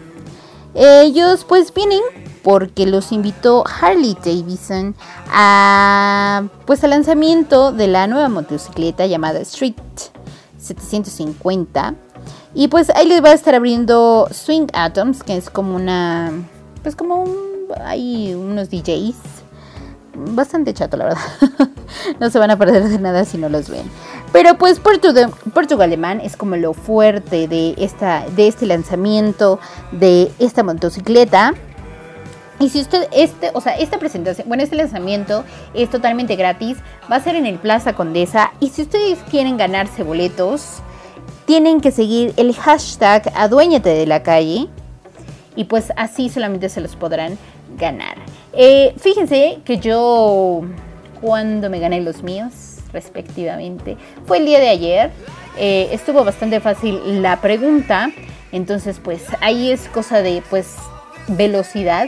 [0.76, 2.02] Ellos pues vienen
[2.44, 4.96] porque los invitó Harley Davidson
[5.30, 9.76] a pues al lanzamiento de la nueva motocicleta llamada Street
[10.58, 11.96] 750
[12.54, 16.32] y pues ahí les va a estar abriendo Swing Atoms que es como una
[16.84, 17.38] pues como un,
[17.86, 19.16] hay unos DJs
[20.14, 21.22] bastante chato la verdad.
[22.20, 23.84] No se van a perder de nada si no los ven.
[24.32, 29.60] Pero pues Portugal, Alemán es como lo fuerte de esta de este lanzamiento
[29.92, 31.54] de esta motocicleta
[32.62, 35.44] y si usted, este, o sea, esta presentación, bueno, este lanzamiento
[35.74, 36.78] es totalmente gratis,
[37.12, 38.52] va a ser en el Plaza Condesa.
[38.60, 40.84] Y si ustedes quieren ganarse boletos,
[41.46, 44.68] tienen que seguir el hashtag aduéñate de la calle.
[45.56, 47.36] Y pues así solamente se los podrán
[47.80, 48.18] ganar.
[48.54, 50.62] Eh, fíjense que yo,
[51.20, 53.98] cuando me gané los míos, respectivamente,
[54.28, 55.12] fue el día de ayer.
[55.58, 58.12] Eh, estuvo bastante fácil la pregunta.
[58.52, 60.76] Entonces, pues ahí es cosa de, pues,
[61.28, 62.08] velocidad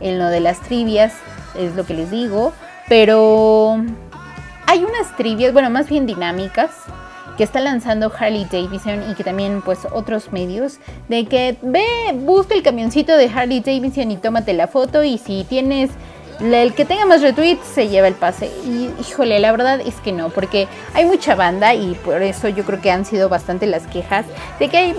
[0.00, 1.12] en lo de las trivias,
[1.54, 2.52] es lo que les digo,
[2.88, 3.82] pero
[4.66, 6.70] hay unas trivias, bueno, más bien dinámicas,
[7.36, 10.78] que está lanzando Harley Davidson y que también pues otros medios,
[11.08, 11.84] de que ve,
[12.14, 15.90] busca el camioncito de Harley Davidson y tómate la foto y si tienes
[16.40, 18.50] el que tenga más retweets se lleva el pase.
[18.64, 22.64] Y híjole, la verdad es que no, porque hay mucha banda y por eso yo
[22.64, 24.26] creo que han sido bastante las quejas
[24.58, 24.94] de que hay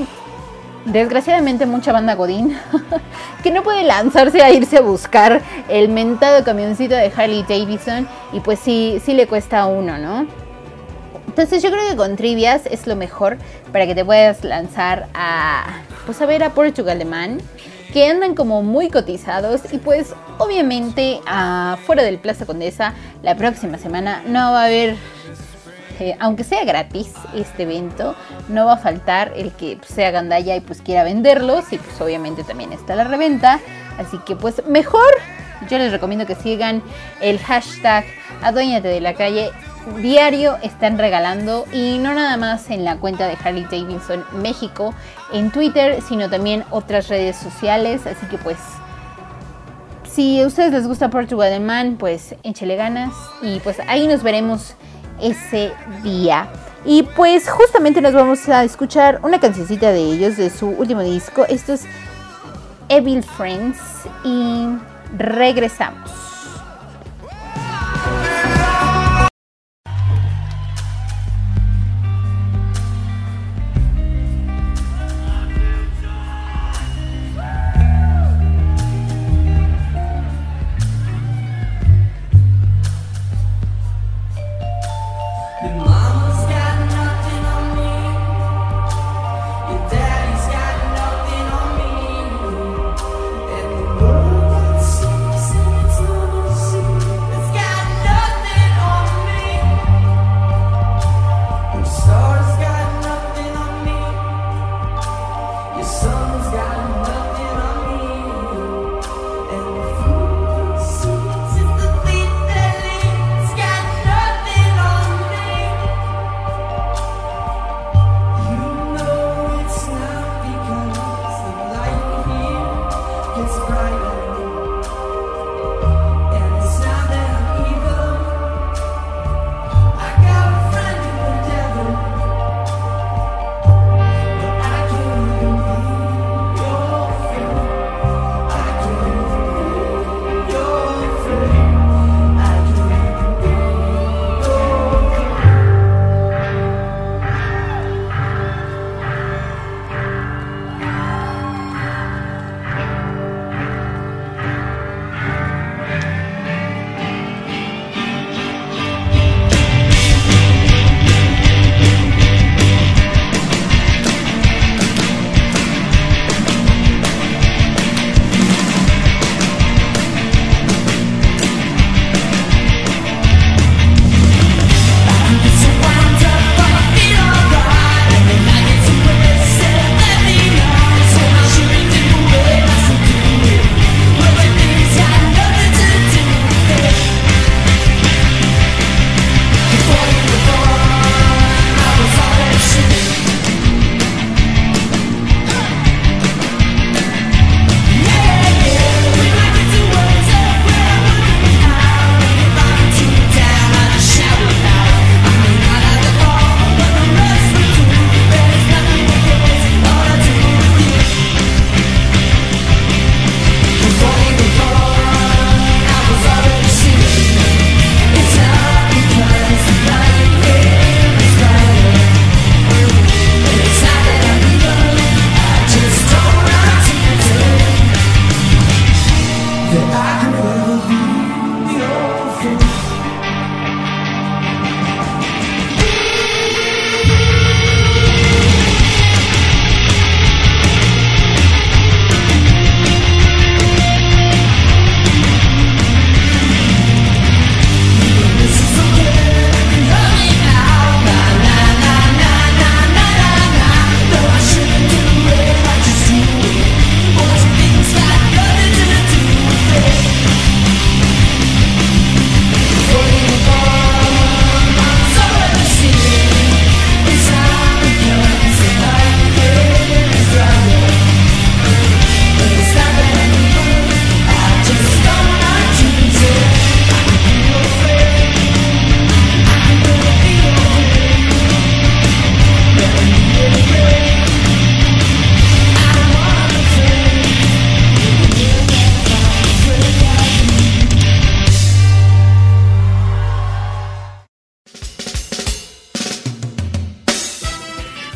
[0.85, 2.57] desgraciadamente mucha banda Godín
[3.43, 8.39] que no puede lanzarse a irse a buscar el mentado camioncito de Harley Davidson y
[8.39, 10.27] pues sí, sí le cuesta uno, ¿no?
[11.27, 13.37] Entonces yo creo que con trivias es lo mejor
[13.71, 15.63] para que te puedas lanzar a,
[16.05, 17.37] pues a ver a Portugal de Man,
[17.93, 24.23] que andan como muy cotizados y pues obviamente afuera del Plaza Condesa la próxima semana
[24.27, 24.97] no va a haber
[26.01, 28.15] eh, aunque sea gratis este evento,
[28.49, 32.01] no va a faltar el que pues, sea gandalla y pues quiera venderlos y pues
[32.01, 33.59] obviamente también está la reventa.
[33.99, 35.11] Así que pues mejor,
[35.69, 36.81] yo les recomiendo que sigan
[37.21, 38.03] el hashtag
[38.41, 39.51] adueñate de la calle.
[40.01, 44.95] Diario están regalando y no nada más en la cuenta de Harley Davidson México
[45.31, 48.07] en Twitter, sino también otras redes sociales.
[48.07, 48.57] Así que pues
[50.09, 54.73] si a ustedes les gusta Portugal Man, pues échele ganas y pues ahí nos veremos
[55.21, 55.71] ese
[56.03, 56.49] día.
[56.83, 61.45] Y pues justamente nos vamos a escuchar una cancioncita de ellos de su último disco.
[61.45, 61.85] Esto es
[62.89, 63.77] Evil Friends
[64.23, 64.67] y
[65.17, 66.30] regresamos.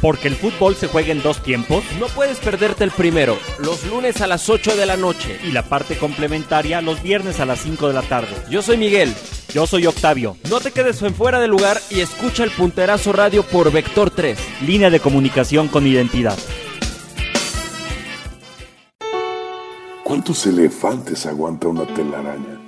[0.05, 1.83] Porque el fútbol se juega en dos tiempos.
[1.99, 5.39] No puedes perderte el primero, los lunes a las 8 de la noche.
[5.43, 8.29] Y la parte complementaria los viernes a las 5 de la tarde.
[8.47, 9.11] Yo soy Miguel.
[9.51, 10.37] Yo soy Octavio.
[10.47, 14.37] No te quedes en fuera de lugar y escucha el punterazo radio por Vector 3.
[14.61, 16.37] Línea de comunicación con identidad.
[20.03, 22.61] ¿Cuántos elefantes aguanta una telaraña?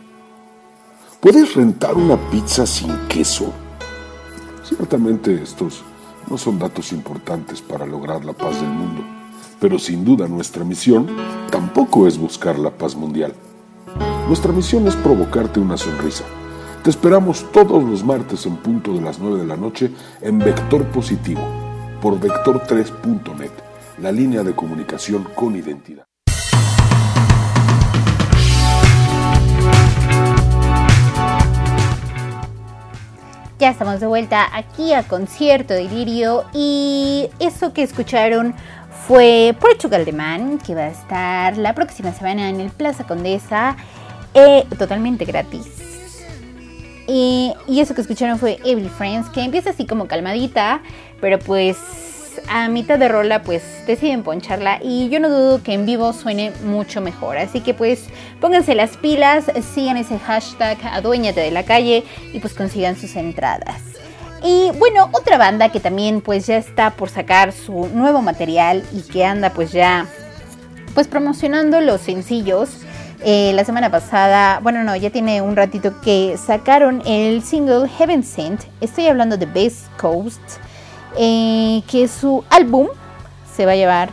[1.19, 3.53] ¿Puedes rentar una pizza sin queso?
[4.63, 5.83] Ciertamente estos
[6.29, 9.03] no son datos importantes para lograr la paz del mundo,
[9.59, 11.07] pero sin duda nuestra misión
[11.51, 13.33] tampoco es buscar la paz mundial.
[14.27, 16.25] Nuestra misión es provocarte una sonrisa.
[16.83, 20.85] Te esperamos todos los martes en punto de las 9 de la noche en Vector
[20.87, 21.41] Positivo
[22.01, 23.51] por vector3.net,
[24.01, 26.05] la línea de comunicación con identidad.
[33.59, 38.53] Ya estamos de vuelta aquí a Concierto Delirio y eso que escucharon
[39.07, 43.75] fue Portugal de Man, que va a estar la próxima semana en el Plaza Condesa,
[44.35, 45.65] eh, totalmente gratis.
[47.07, 50.81] Y, eso que escucharon fue Every Friends, que empieza así como calmadita,
[51.19, 51.77] pero pues
[52.47, 56.51] a mitad de rola pues deciden poncharla y yo no dudo que en vivo suene
[56.63, 57.37] mucho mejor.
[57.37, 58.05] Así que pues
[58.39, 63.81] pónganse las pilas, sigan ese hashtag adueñate de la calle y pues consigan sus entradas.
[64.43, 69.01] Y bueno, otra banda que también pues ya está por sacar su nuevo material y
[69.01, 70.05] que anda pues ya
[70.93, 72.69] pues promocionando los sencillos.
[73.23, 78.23] Eh, la semana pasada, bueno no, ya tiene un ratito que sacaron el single Heaven
[78.23, 78.63] Sent.
[78.79, 80.39] Estoy hablando de Best Coast
[81.17, 82.87] eh, que su álbum
[83.55, 84.09] se va a llevar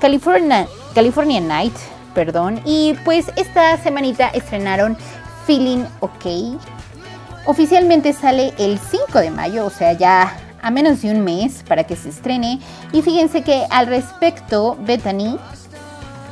[0.00, 1.74] California, California Night,
[2.14, 4.96] perdón, y pues esta semanita estrenaron
[5.46, 6.58] Feeling OK.
[7.46, 11.84] Oficialmente sale el 5 de mayo, o sea, ya a menos de un mes para
[11.84, 12.58] que se estrene.
[12.92, 15.38] Y fíjense que al respecto, Bethany,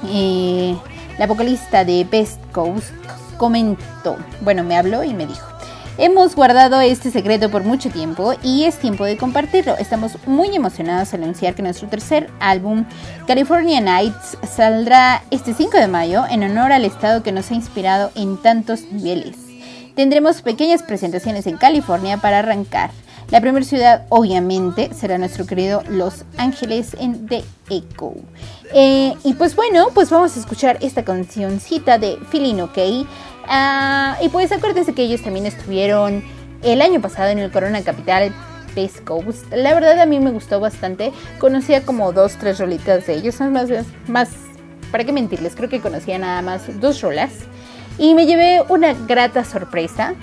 [0.08, 0.76] eh,
[1.18, 2.92] la vocalista de Best Coast,
[3.36, 5.46] comentó, bueno, me habló y me dijo,
[5.96, 9.76] Hemos guardado este secreto por mucho tiempo y es tiempo de compartirlo.
[9.76, 12.84] Estamos muy emocionados al anunciar que nuestro tercer álbum,
[13.28, 18.10] California Nights, saldrá este 5 de mayo en honor al estado que nos ha inspirado
[18.16, 19.36] en tantos niveles.
[19.94, 22.90] Tendremos pequeñas presentaciones en California para arrancar.
[23.30, 28.14] La primera ciudad, obviamente, será nuestro querido Los Ángeles en The Echo.
[28.74, 32.78] Eh, y pues bueno, pues vamos a escuchar esta cancioncita de Feeling OK.
[33.48, 36.22] Ah, y pues acuérdense que ellos también estuvieron
[36.62, 38.32] el año pasado en el Corona Capital
[38.74, 39.52] Best Coast.
[39.52, 41.12] La verdad a mí me gustó bastante.
[41.38, 43.34] Conocía como dos, tres rolitas de ellos.
[43.34, 43.68] Son más,
[44.08, 44.30] más,
[44.90, 47.32] para qué mentirles, creo que conocía nada más dos rolas.
[47.98, 50.14] Y me llevé una grata sorpresa.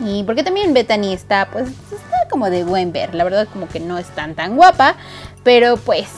[0.00, 3.14] Y porque también Bethany está, pues, está como de buen ver.
[3.14, 4.94] La verdad como que no es tan tan guapa.
[5.42, 6.08] Pero pues,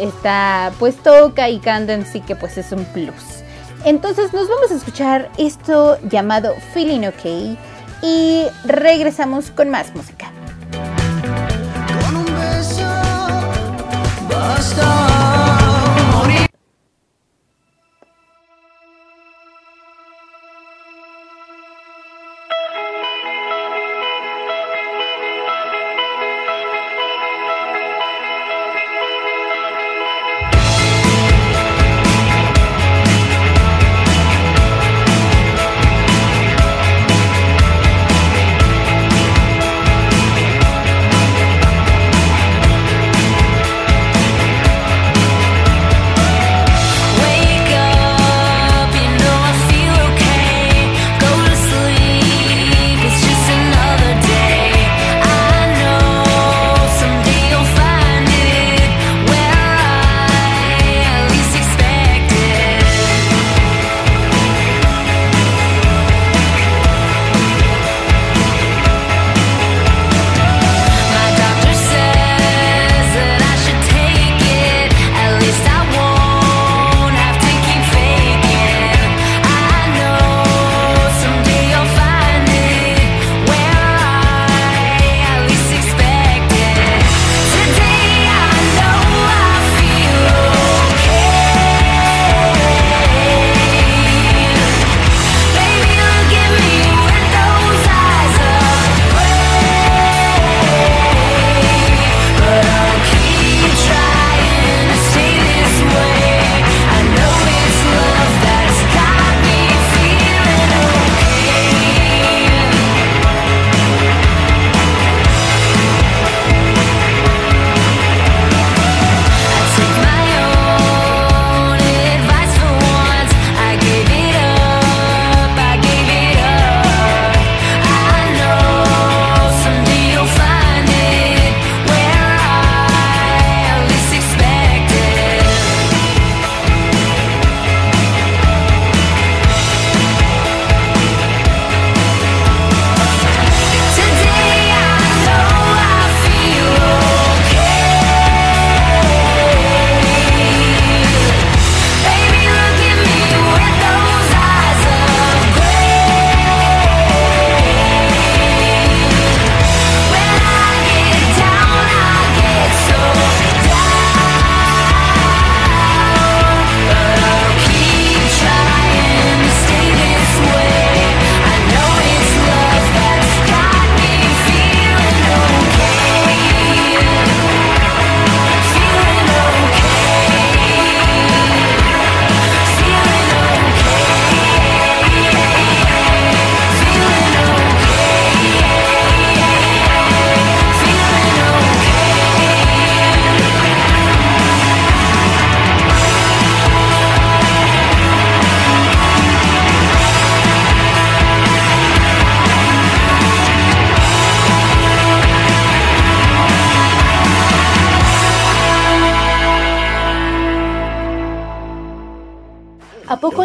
[0.00, 3.37] está, pues toca y canta, así que pues es un plus.
[3.84, 7.56] Entonces nos vamos a escuchar esto llamado Feeling OK
[8.02, 10.30] y regresamos con más música.
[12.02, 12.86] Con un beso
[14.28, 15.37] basta.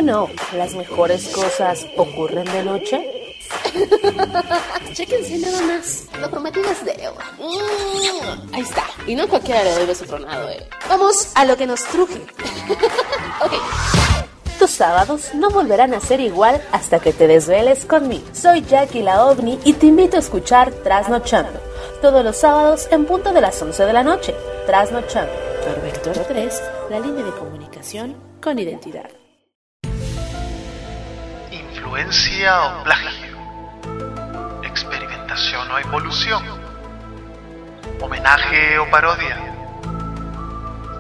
[0.04, 3.38] Bueno, las mejores cosas ocurren de noche.
[4.92, 6.08] Chéquense nada más.
[6.20, 7.24] Lo prometido es deuda.
[7.40, 8.84] Mm, ahí está.
[9.08, 10.68] Y no cualquiera le debe su tronado, eh.
[10.90, 12.16] Vamos a lo que nos truje.
[13.46, 13.54] ok.
[14.60, 18.26] Tus sábados no volverán a ser igual hasta que te desveles conmigo.
[18.34, 21.62] Soy Jackie la OVNI y te invito a escuchar Trasnochando.
[22.02, 24.36] Todos los sábados en punto de las 11 de la noche.
[24.66, 25.32] Trasnochando.
[25.66, 29.23] Por Vector 3, la línea de comunicación con identidad.
[31.94, 33.38] Influencia o plagio.
[34.64, 36.42] Experimentación o evolución.
[38.02, 39.38] Homenaje o parodia.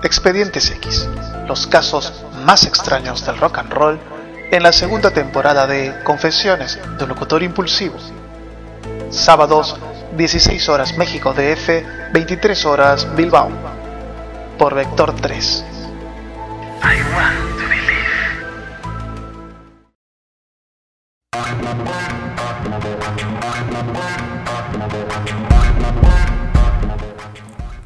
[0.04, 1.10] Expedientes X.
[1.48, 4.00] Los casos más extraños del rock and roll
[4.52, 7.98] en la segunda temporada de Confesiones de un locutor impulsivo.
[9.10, 9.76] Sábados,
[10.16, 13.50] 16 horas México DF, 23 horas Bilbao.
[14.60, 15.66] Por Vector 3.
[16.84, 17.83] I want to believe.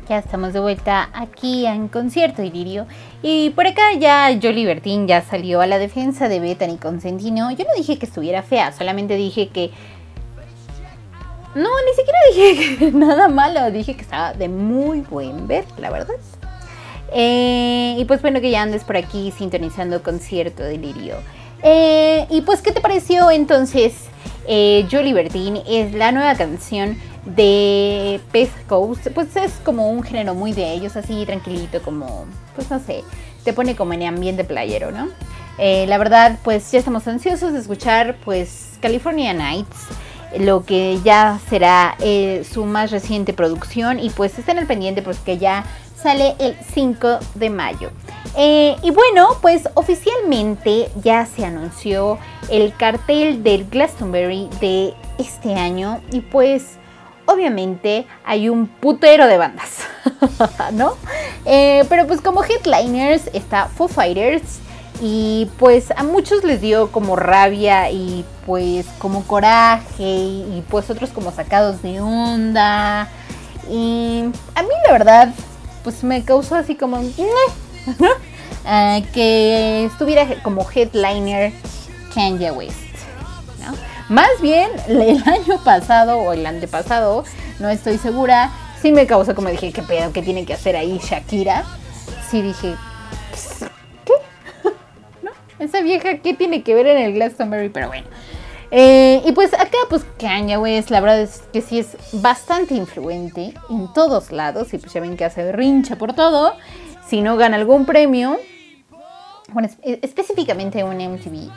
[0.09, 2.87] Ya estamos de vuelta aquí en Concierto Ilirio.
[3.21, 7.51] Y por acá ya Jolie Bertín ya salió a la defensa de Bethany Consentino.
[7.51, 9.71] Yo no dije que estuviera fea, solamente dije que.
[11.55, 13.69] No, ni siquiera dije que nada malo.
[13.71, 16.15] Dije que estaba de muy buen ver, la verdad.
[17.13, 21.17] Eh, y pues bueno, que ya andes por aquí sintonizando Concierto Delirio.
[21.63, 23.93] Eh, y pues, ¿qué te pareció entonces?
[24.47, 30.33] Eh, Jolie Bertín es la nueva canción de Pez Coast, pues es como un género
[30.33, 32.25] muy de ellos, así tranquilito, como,
[32.55, 33.03] pues no sé,
[33.43, 35.09] te pone como en ambiente playero, ¿no?
[35.57, 39.75] Eh, la verdad, pues ya estamos ansiosos de escuchar, pues, California Nights,
[40.39, 45.17] lo que ya será eh, su más reciente producción, y pues estén al pendiente, pues
[45.19, 45.65] que ya
[46.01, 47.91] sale el 5 de mayo.
[48.35, 52.19] Eh, y bueno, pues oficialmente ya se anunció
[52.49, 56.77] el cartel del Glastonbury de este año, y pues
[57.25, 59.79] obviamente hay un putero de bandas,
[60.73, 60.95] ¿no?
[61.45, 64.59] Eh, pero pues como headliners está Foo Fighters
[65.01, 71.11] y pues a muchos les dio como rabia y pues como coraje y, pues otros
[71.11, 73.09] como sacados de onda.
[73.69, 74.23] Y
[74.55, 75.33] a mí la verdad
[75.87, 76.99] pues me causó así como
[79.13, 81.53] que estuviera como headliner
[82.13, 82.75] Kanye West.
[84.09, 87.23] Más bien, el año pasado o el antepasado,
[87.59, 88.51] no estoy segura,
[88.81, 90.11] sí me causó como dije, ¿qué pedo?
[90.11, 91.63] ¿Qué tiene que hacer ahí Shakira?
[92.29, 92.75] Sí dije,
[94.03, 94.13] ¿qué?
[95.23, 95.31] ¿No?
[95.57, 97.69] Esa vieja, ¿qué tiene que ver en el Glastonbury?
[97.69, 98.07] Pero bueno.
[98.71, 103.53] Eh, y pues acá, pues Kanye West, la verdad es que sí es bastante influente
[103.69, 104.73] en todos lados.
[104.73, 106.53] Y pues ya ven que hace rincha por todo.
[107.07, 108.37] Si no gana algún premio,
[109.53, 111.49] bueno, específicamente un MTV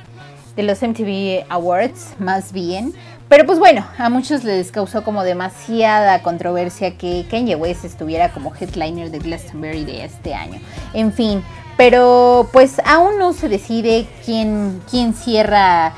[0.56, 2.92] de los MTV Awards, más bien.
[3.28, 8.52] Pero pues bueno, a muchos les causó como demasiada controversia que Kanye West estuviera como
[8.54, 10.60] headliner de Glastonbury de este año.
[10.94, 11.42] En fin,
[11.76, 15.94] pero pues aún no se decide quién, quién cierra,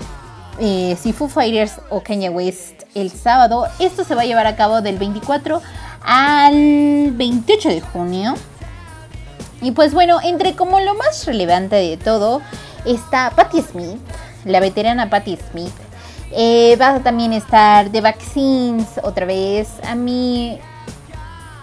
[0.61, 3.67] eh, si Foo Fighters o Kanye West el sábado.
[3.79, 5.61] Esto se va a llevar a cabo del 24
[6.03, 8.35] al 28 de junio.
[9.61, 12.43] Y pues bueno, entre como lo más relevante de todo
[12.85, 14.01] está Patti Smith,
[14.45, 15.73] la veterana Patti Smith.
[16.33, 19.69] Eh, va a también estar The Vaccines otra vez.
[19.87, 20.59] A mí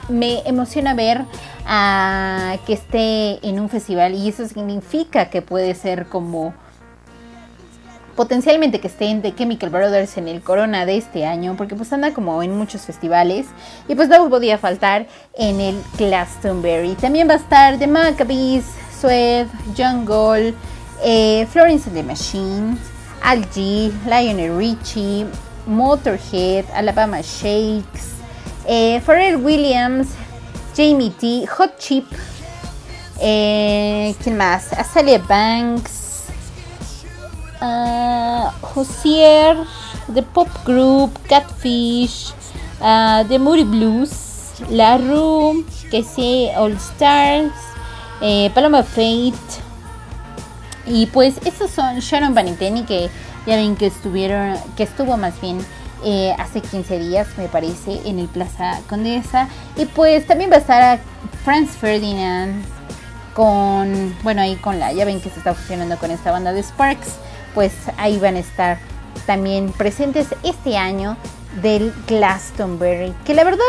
[0.08, 1.26] me emociona ver
[2.66, 6.54] que esté en un festival y eso significa que puede ser como
[8.20, 11.94] potencialmente que esté en The Chemical Brothers en el Corona de este año, porque pues
[11.94, 13.46] anda como en muchos festivales
[13.88, 16.96] y pues no podía faltar en el Glastonbury.
[16.96, 18.66] También va a estar The Maccabees,
[19.00, 19.48] Sweat,
[19.78, 20.54] Jungle,
[21.02, 22.78] eh, Florence and the Machine,
[23.24, 25.26] Al G, Lionel Richie,
[25.66, 28.16] Motorhead, Alabama Shakes,
[28.68, 30.10] eh, Pharrell Williams,
[30.76, 32.06] Jamie T, Hot Chip,
[33.22, 34.74] eh, ¿quién más?
[34.74, 35.99] Azalea Banks,
[37.62, 39.58] uh, Josier,
[40.14, 42.34] The Pop Group, Catfish,
[42.80, 47.54] The Moody Blues, La Rue, que All Stars,
[48.22, 49.34] eh, Paloma Fate,
[50.86, 53.10] y pues estos son Sharon Vaniteni, que
[53.46, 55.60] ya ven que estuvieron, que estuvo más bien
[56.04, 59.48] eh, hace 15 días, me parece, en el Plaza Condesa.
[59.76, 61.00] Y pues también va a estar
[61.44, 62.64] Franz Ferdinand
[63.36, 66.64] con, bueno, ahí con la, ya ven que se está fusionando con esta banda de
[66.64, 67.16] Sparks.
[67.54, 68.78] Pues ahí van a estar
[69.26, 71.18] también presentes este año
[71.62, 73.14] del Glastonbury.
[73.26, 73.60] Que la verdad,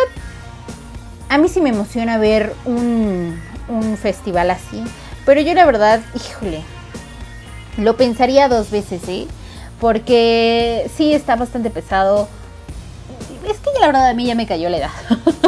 [1.28, 4.82] a mí sí me emociona ver un, un festival así.
[5.24, 6.62] Pero yo la verdad, híjole,
[7.76, 9.26] lo pensaría dos veces, ¿eh?
[9.80, 12.28] Porque sí está bastante pesado.
[13.48, 14.90] Es que la verdad a mí ya me cayó la edad.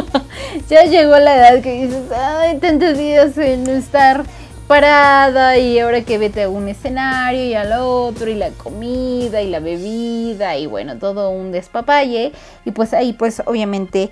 [0.69, 4.25] ya llegó la edad que dices, ay, tantos días en estar
[4.73, 9.61] y ahora que vete a un escenario y al otro y la comida y la
[9.61, 12.33] bebida y bueno, todo un despapalle
[12.65, 14.09] y pues ahí pues obviamente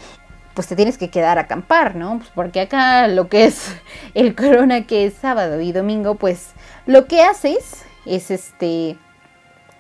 [0.52, 2.18] pues te tienes que quedar a acampar, ¿no?
[2.18, 3.74] Pues porque acá lo que es
[4.14, 6.50] el corona que es sábado y domingo pues
[6.84, 8.98] lo que haces es este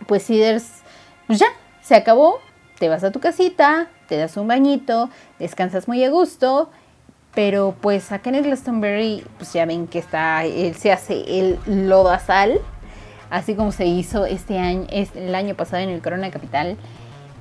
[0.06, 0.80] pues si eres
[1.26, 1.48] pues ya
[1.82, 2.40] se acabó,
[2.78, 6.70] te vas a tu casita, te das un bañito, descansas muy a gusto
[7.34, 11.58] pero pues acá en el Glastonbury, pues ya ven que está, él se hace el
[11.88, 12.60] lodazal,
[13.30, 16.76] así como se hizo este año, el año pasado en el Corona Capital.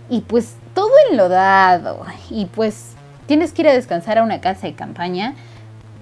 [0.10, 2.04] Y pues todo enlodado.
[2.30, 2.94] Y pues
[3.26, 5.36] tienes que ir a descansar a una casa de campaña.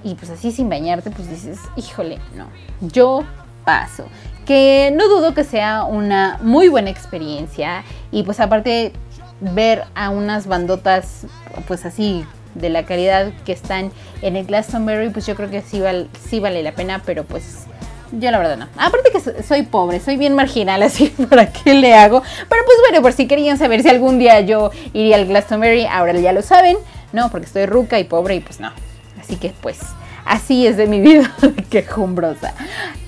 [0.04, 2.48] Y pues así sin bañarte, pues dices, híjole, no,
[2.82, 3.24] yo
[3.66, 4.06] paso.
[4.46, 7.84] Que no dudo que sea una muy buena experiencia.
[8.12, 8.94] Y pues aparte
[9.42, 11.26] ver a unas bandotas,
[11.68, 12.26] pues así
[12.60, 15.82] de la calidad que están en el Glastonbury, pues yo creo que sí,
[16.30, 17.66] sí vale la pena, pero pues
[18.12, 18.68] yo la verdad no.
[18.78, 22.22] Aparte que soy pobre, soy bien marginal, así para qué le hago.
[22.50, 26.14] Pero pues bueno, por si querían saber si algún día yo iría al Glastonbury, ahora
[26.14, 26.78] ya lo saben,
[27.14, 27.30] ¿no?
[27.30, 28.72] Porque estoy ruca y pobre y pues no.
[29.20, 29.80] Así que pues
[30.26, 31.32] así es de mi vida,
[31.70, 32.54] quejumbrosa.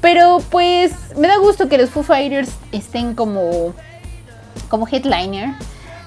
[0.01, 3.73] Pero pues me da gusto que los Foo Fighters estén como,
[4.69, 5.53] como headliner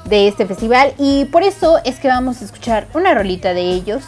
[0.05, 4.05] de este festival y por eso es que vamos a escuchar una rolita de ellos,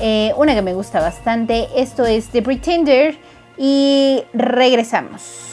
[0.00, 3.16] eh, una que me gusta bastante, esto es The Pretender
[3.56, 5.51] y regresamos.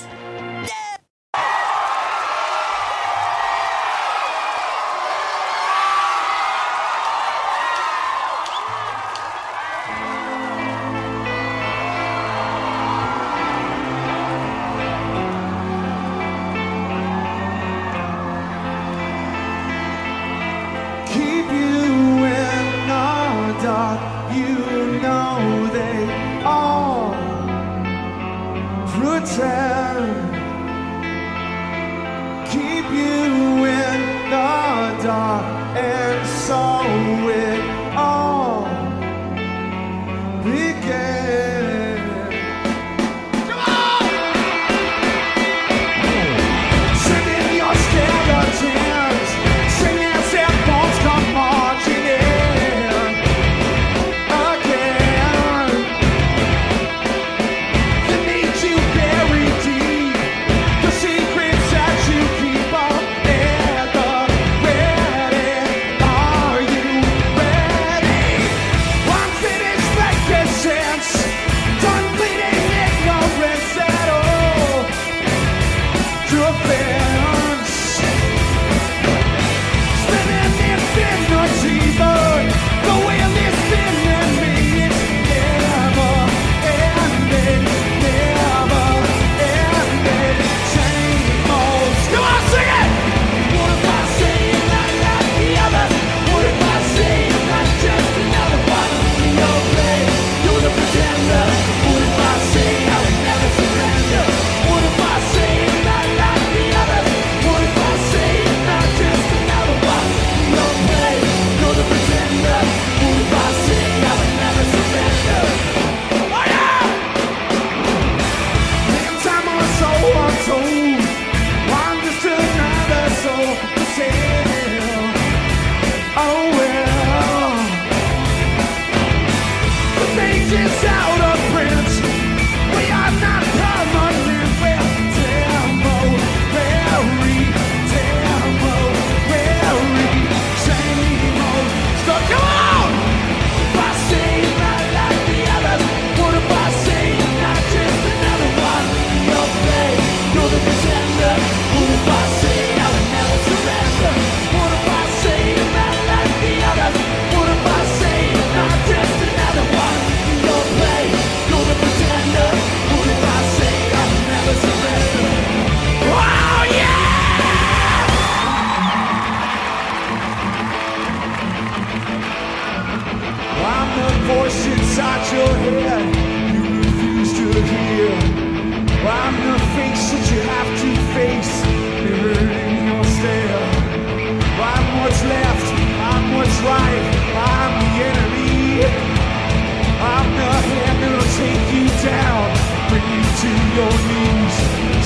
[193.79, 194.55] your knees.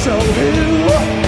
[0.03, 1.22] So here.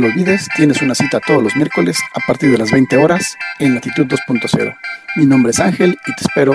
[0.00, 3.36] No lo olvides, tienes una cita todos los miércoles a partir de las 20 horas
[3.58, 4.78] en Latitud 2.0.
[5.16, 6.54] Mi nombre es Ángel y te espero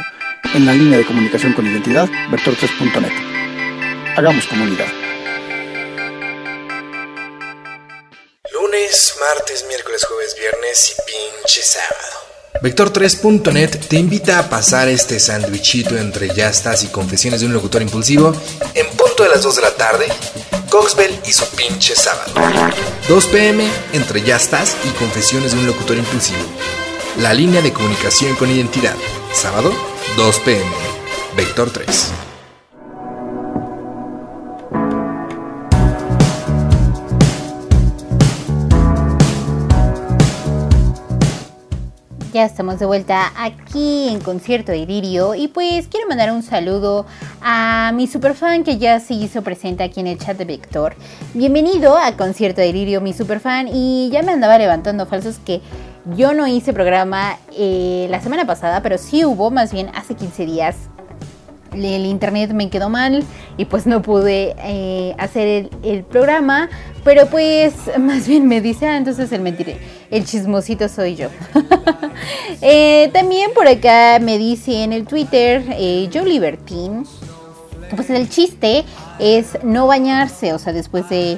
[0.56, 3.12] en la línea de comunicación con identidad vector3.net.
[4.18, 4.88] Hagamos comunidad.
[8.52, 12.26] Lunes, martes, miércoles, jueves, viernes y pinche sábado.
[12.64, 18.34] Vector3.net te invita a pasar este sandwichito entre yastas y confesiones de un locutor impulsivo
[18.74, 20.08] en punto de las 2 de la tarde,
[20.76, 22.34] Coxbell y su pinche sábado.
[23.08, 26.44] 2 pm entre yastas y confesiones de un locutor impulsivo.
[27.18, 28.98] La línea de comunicación con identidad.
[29.32, 29.72] Sábado,
[30.18, 30.70] 2 pm.
[31.38, 32.25] Vector 3.
[42.36, 47.06] Ya estamos de vuelta aquí en Concierto de Ilirio y pues quiero mandar un saludo
[47.42, 50.96] a mi superfan que ya se hizo presente aquí en el chat de Vector.
[51.34, 55.62] Bienvenido a Concierto de Ilirio, mi superfan, y ya me andaba levantando falsos que
[56.18, 60.46] yo no hice programa eh, la semana pasada, pero sí hubo, más bien hace 15
[60.46, 60.76] días.
[61.84, 63.24] El internet me quedó mal
[63.58, 66.70] y pues no pude eh, hacer el, programa,
[67.04, 69.78] pero pues más bien me dice, ah, entonces el mentiré,
[70.12, 71.30] el chismosito soy yo.
[72.62, 76.26] eh, también por acá me dice en el Twitter eh, Joe
[77.96, 78.84] pues el chiste
[79.20, 81.38] es no bañarse, o sea, después de,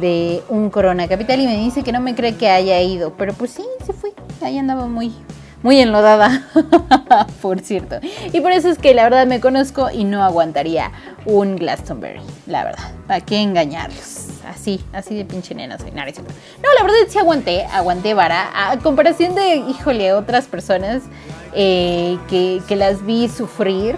[0.00, 3.34] de un Corona Capital y me dice que no me cree que haya ido, pero
[3.34, 5.12] pues sí, se fue, ahí andaba muy,
[5.62, 6.48] muy enlodada,
[7.42, 7.96] por cierto.
[8.32, 10.90] Y por eso es que la verdad me conozco y no aguantaría
[11.24, 12.92] un Glastonbury, la verdad.
[13.06, 14.28] ¿Para qué engañarlos?
[14.48, 15.92] Así, así de pinche nena soy.
[15.92, 18.50] No, no, la verdad sí aguanté, aguanté vara.
[18.54, 21.02] A comparación de, híjole, otras personas
[21.54, 23.96] eh, que, que las vi sufrir.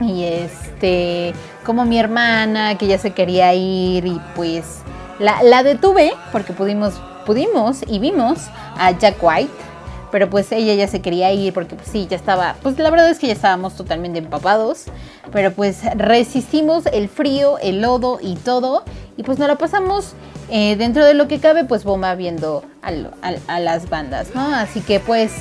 [0.00, 1.32] Y este,
[1.64, 4.82] como mi hermana que ya se quería ir y pues
[5.18, 6.94] la, la detuve porque pudimos,
[7.26, 8.38] pudimos y vimos
[8.76, 9.67] a Jack White
[10.10, 13.10] pero pues ella ya se quería ir porque pues sí, ya estaba, pues la verdad
[13.10, 14.84] es que ya estábamos totalmente empapados,
[15.32, 18.84] pero pues resistimos el frío, el lodo y todo,
[19.16, 20.14] y pues nos la pasamos
[20.50, 24.54] eh, dentro de lo que cabe, pues bomba viendo a, las bandas, ¿no?
[24.54, 25.32] Así que pues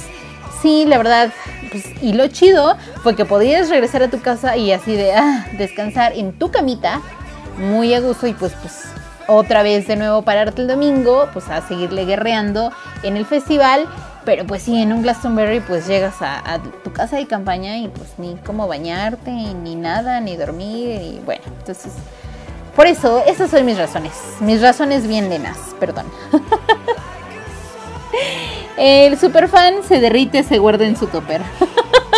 [0.61, 1.31] sí, la verdad,
[1.71, 5.47] pues, y lo chido fue que podías regresar a tu casa y así de ah,
[5.57, 7.01] descansar en tu camita,
[7.57, 8.83] muy a gusto y pues pues
[9.27, 12.71] otra vez de nuevo pararte el domingo, pues a seguirle guerreando
[13.03, 13.87] en el festival
[14.27, 18.09] pero pues sí, en un Glastonbury pues llegas a, tu casa de campaña y pues
[18.17, 21.93] ni cómo bañarte, ni nada, ni dormir, y bueno, entonces...
[22.75, 24.11] Por eso, esas son mis razones.
[24.41, 26.07] Mis razones bien lenas, perdón.
[28.77, 31.41] El superfan se derrite, se guarda en su topper.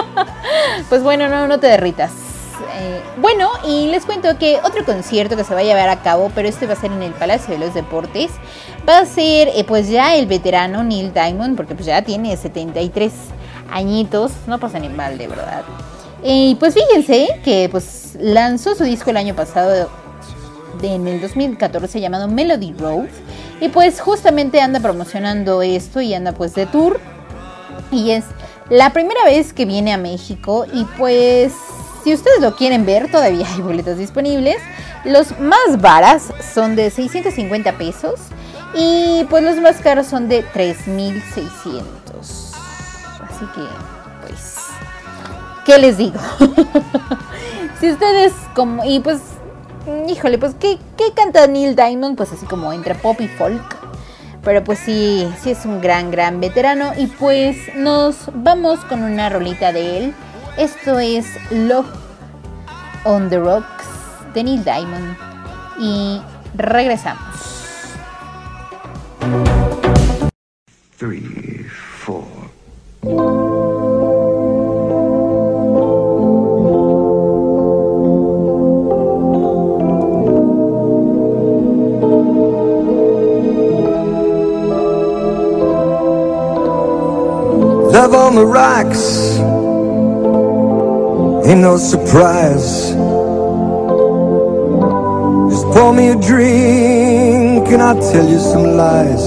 [0.90, 2.12] pues bueno, no, no te derritas.
[2.74, 6.32] Eh, bueno, y les cuento que otro concierto que se va a llevar a cabo,
[6.34, 8.32] pero este va a ser en el Palacio de los Deportes,
[8.88, 13.12] va a ser eh, pues ya el veterano Neil Diamond, porque pues ya tiene 73
[13.72, 15.64] añitos, no pasa ni mal de verdad.
[16.24, 19.90] Y pues fíjense que pues lanzó su disco el año pasado,
[20.82, 23.08] en el 2014, llamado Melody Road,
[23.62, 27.00] y pues justamente anda promocionando esto y anda pues de tour,
[27.92, 28.26] y es
[28.70, 31.54] la primera vez que viene a México y pues
[32.04, 34.58] si ustedes lo quieren ver todavía hay boletos disponibles.
[35.06, 38.20] Los más varas son de 650 pesos
[38.74, 42.54] y pues los más caros son de 3600.
[43.24, 43.62] Así que
[44.22, 44.58] pues
[45.66, 46.20] ¿qué les digo?
[47.80, 49.22] si ustedes como y pues
[50.08, 52.16] híjole, pues ¿qué, ¿qué canta Neil Diamond?
[52.16, 53.78] Pues así como entre pop y folk.
[54.44, 56.94] Pero pues sí, sí es un gran, gran veterano.
[56.98, 60.14] Y pues nos vamos con una rolita de él.
[60.60, 61.88] Esto es Love
[63.06, 63.88] on the Rocks
[64.34, 65.16] de Neil Diamond.
[65.80, 66.22] Y
[66.54, 67.96] regresamos.
[70.98, 71.64] Three,
[72.04, 72.26] four.
[87.94, 89.40] Love on the rocks
[91.50, 92.92] ain't no surprise.
[95.52, 99.26] Just pour me a drink and I'll tell you some lies.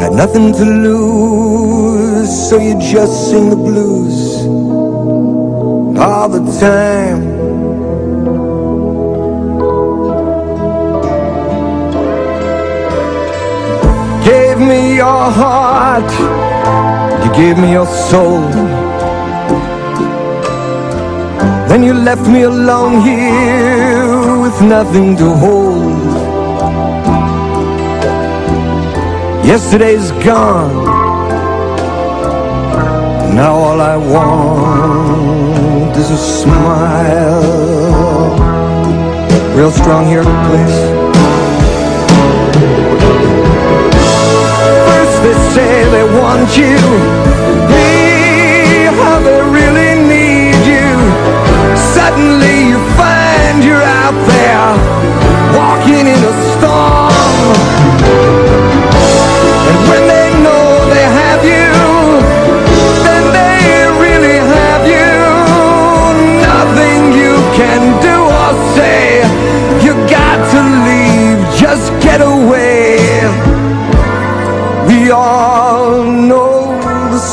[0.00, 4.46] Got nothing to lose, so you just sing the blues
[5.98, 7.34] all the time.
[14.24, 16.10] gave me your heart,
[17.24, 18.40] you gave me your soul.
[21.68, 26.02] Then you left me alone here with nothing to hold.
[29.44, 30.84] Yesterday's gone,
[33.34, 37.42] now all I want is a smile.
[39.56, 40.93] Real strong here, please.
[45.94, 46.74] They want you.
[47.70, 50.90] Me, how they really need you.
[51.94, 54.70] Suddenly you find you're out there
[55.58, 57.38] Walking in a storm.
[59.70, 60.03] And when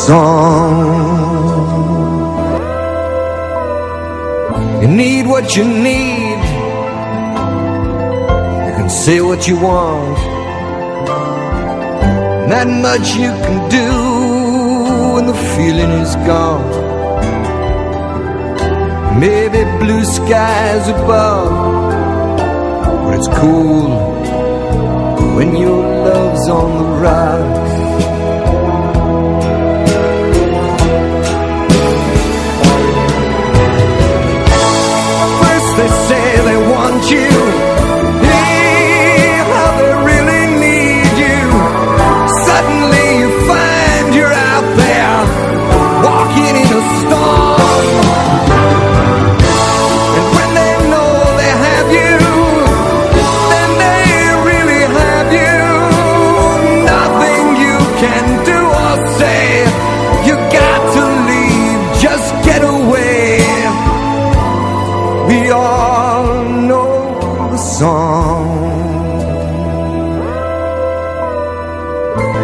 [0.07, 1.21] song.
[4.81, 6.41] You need what you need.
[8.65, 10.17] You can say what you want.
[12.53, 13.89] Not much you can do
[15.13, 16.69] when the feeling is gone.
[19.19, 21.51] Maybe blue skies above,
[23.03, 23.89] but it's cool
[25.35, 28.20] when your love's on the rocks.
[37.11, 37.40] You,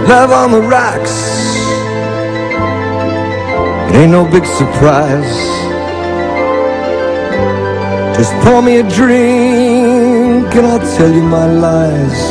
[0.08, 1.16] Love on the rocks.
[3.90, 5.36] It ain't no big surprise.
[8.16, 12.22] Just pour me a drink and I'll tell you my lies.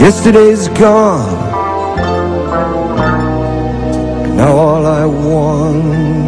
[0.00, 1.38] Yesterday's gone.
[4.36, 6.23] Now all I want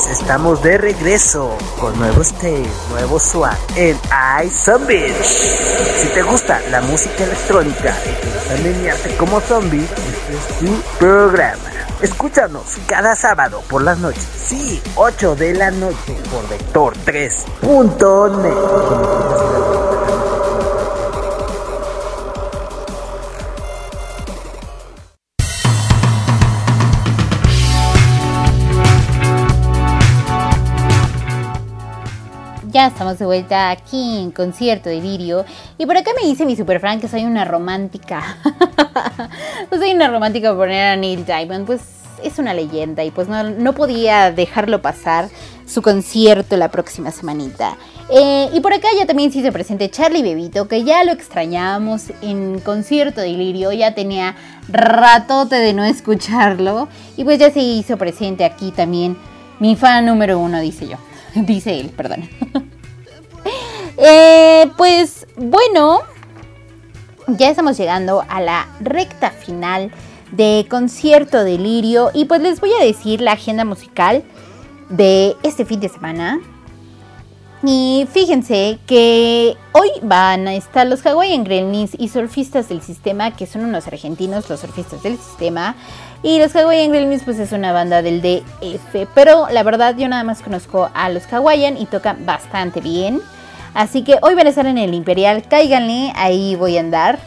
[0.00, 1.50] zombies, estamos de regreso
[1.80, 3.98] con nuevos tapes, nuevo swag en
[4.44, 5.16] iZombies.
[6.00, 10.70] Si te gusta la música electrónica y te gusta menearte como zombie, este es tu
[10.98, 11.62] programa.
[12.00, 19.19] Escúchanos cada sábado por las noches, sí, 8 de la noche por Vector3.net.
[32.86, 35.44] Estamos de vuelta aquí en Concierto Delirio.
[35.76, 38.38] Y por acá me dice mi super que soy una romántica.
[39.68, 41.66] pues soy una romántica por poner a Neil Diamond.
[41.66, 41.82] Pues
[42.24, 45.28] es una leyenda y pues no, no podía dejarlo pasar
[45.66, 47.76] su concierto la próxima semanita.
[48.08, 52.04] Eh, y por acá ya también se hizo presente Charlie Bebito, que ya lo extrañábamos
[52.22, 54.36] en concierto de Delirio, ya tenía
[54.68, 56.88] ratote de no escucharlo.
[57.18, 59.18] Y pues ya se hizo presente aquí también
[59.58, 60.96] mi fan número uno, dice yo.
[61.46, 62.28] dice él, perdón.
[64.02, 66.00] Eh, pues bueno,
[67.26, 69.90] ya estamos llegando a la recta final
[70.32, 74.24] de concierto de Lirio y pues les voy a decir la agenda musical
[74.88, 76.40] de este fin de semana.
[77.62, 83.46] Y fíjense que hoy van a estar los Hawaiian Gremlins y surfistas del sistema, que
[83.46, 85.76] son unos argentinos, los surfistas del sistema.
[86.22, 90.22] Y los Hawaiian Gremlins pues es una banda del DF, pero la verdad yo nada
[90.22, 93.20] más conozco a los Hawaiian y tocan bastante bien.
[93.72, 97.18] Así que hoy van a estar en el Imperial, cáiganle, ahí voy a andar.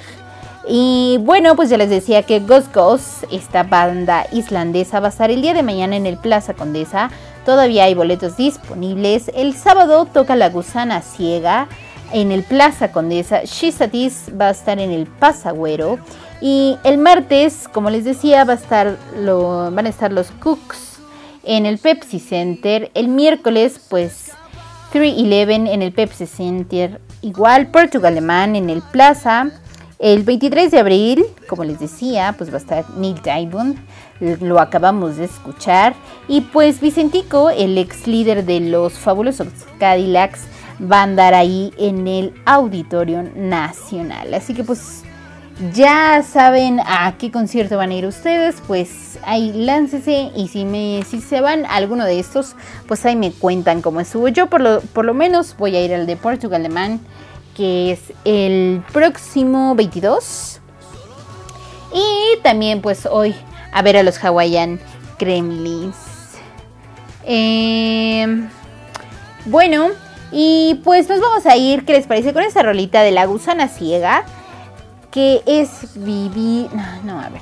[0.68, 5.32] Y bueno, pues ya les decía que Ghost Ghost, esta banda islandesa, va a estar
[5.32, 7.10] el día de mañana en el Plaza Condesa.
[7.46, 9.30] Todavía hay boletos disponibles.
[9.36, 11.68] El sábado toca La Gusana Ciega
[12.14, 13.44] en el Plaza Condesa.
[13.44, 16.00] Shizatis va a estar en el Pasagüero.
[16.46, 21.00] Y el martes, como les decía, va a estar lo, van a estar los Cooks
[21.46, 22.92] en el Pepsi Center.
[22.96, 24.32] El miércoles, pues
[24.92, 27.00] 311 en el Pepsi Center.
[27.22, 29.52] Igual Portugal Alemán en el Plaza.
[30.00, 33.78] El 23 de abril, como les decía, pues va a estar Neil Diamond,
[34.20, 35.96] lo acabamos de escuchar.
[36.28, 39.48] Y pues Vicentico, el ex líder de los fabulosos
[39.80, 40.42] Cadillacs,
[40.92, 44.34] va a andar ahí en el Auditorio Nacional.
[44.34, 45.04] Así que pues
[45.74, 51.04] ya saben a qué concierto van a ir ustedes, pues ahí láncese y si, me,
[51.08, 52.56] si se van a alguno de estos,
[52.88, 54.28] pues ahí me cuentan cómo estuvo.
[54.28, 57.00] Yo por lo, por lo menos voy a ir al de Portugal Alemán
[57.56, 60.60] que es el próximo 22.
[61.94, 63.36] Y también pues hoy
[63.72, 64.80] a ver a los Hawaiian
[65.20, 65.96] Gremlins.
[67.26, 68.48] Eh,
[69.46, 69.90] bueno,
[70.32, 72.34] y pues nos vamos a ir, ¿qué les parece?
[72.34, 74.26] Con esa rolita de la gusana ciega,
[75.14, 76.70] que es vivir...
[77.04, 77.42] No, a ver,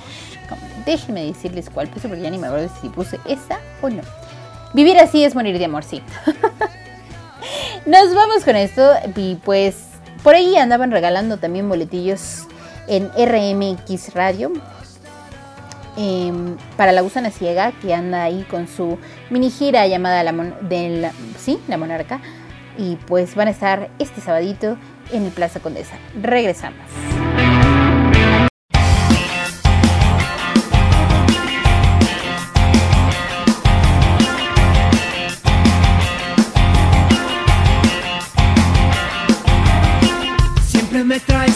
[0.85, 4.02] déjenme decirles cuál puse, porque ya ni me acuerdo si puse esa o no.
[4.73, 6.02] Vivir así es morir de amor, sí.
[7.85, 9.76] Nos vamos con esto y pues
[10.23, 12.43] por ahí andaban regalando también boletillos
[12.88, 14.52] en RMX Radio.
[15.98, 18.98] em, para la gusana ciega que anda ahí con su
[19.30, 22.22] mini gira llamada la, Mon- de la, sí, la Monarca
[22.77, 24.77] y pues van a estar este sabadito
[25.11, 25.95] en el Plaza Condesa.
[26.22, 26.80] Regresamos.
[41.12, 41.51] Me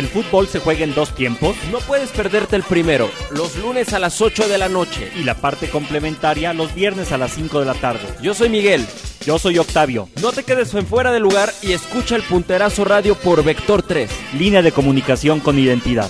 [0.00, 1.54] El fútbol se juega en dos tiempos.
[1.70, 5.12] No puedes perderte el primero, los lunes a las 8 de la noche.
[5.14, 8.08] Y la parte complementaria los viernes a las 5 de la tarde.
[8.22, 8.86] Yo soy Miguel.
[9.26, 10.08] Yo soy Octavio.
[10.22, 14.10] No te quedes en fuera de lugar y escucha el punterazo radio por Vector 3.
[14.38, 16.08] Línea de comunicación con identidad.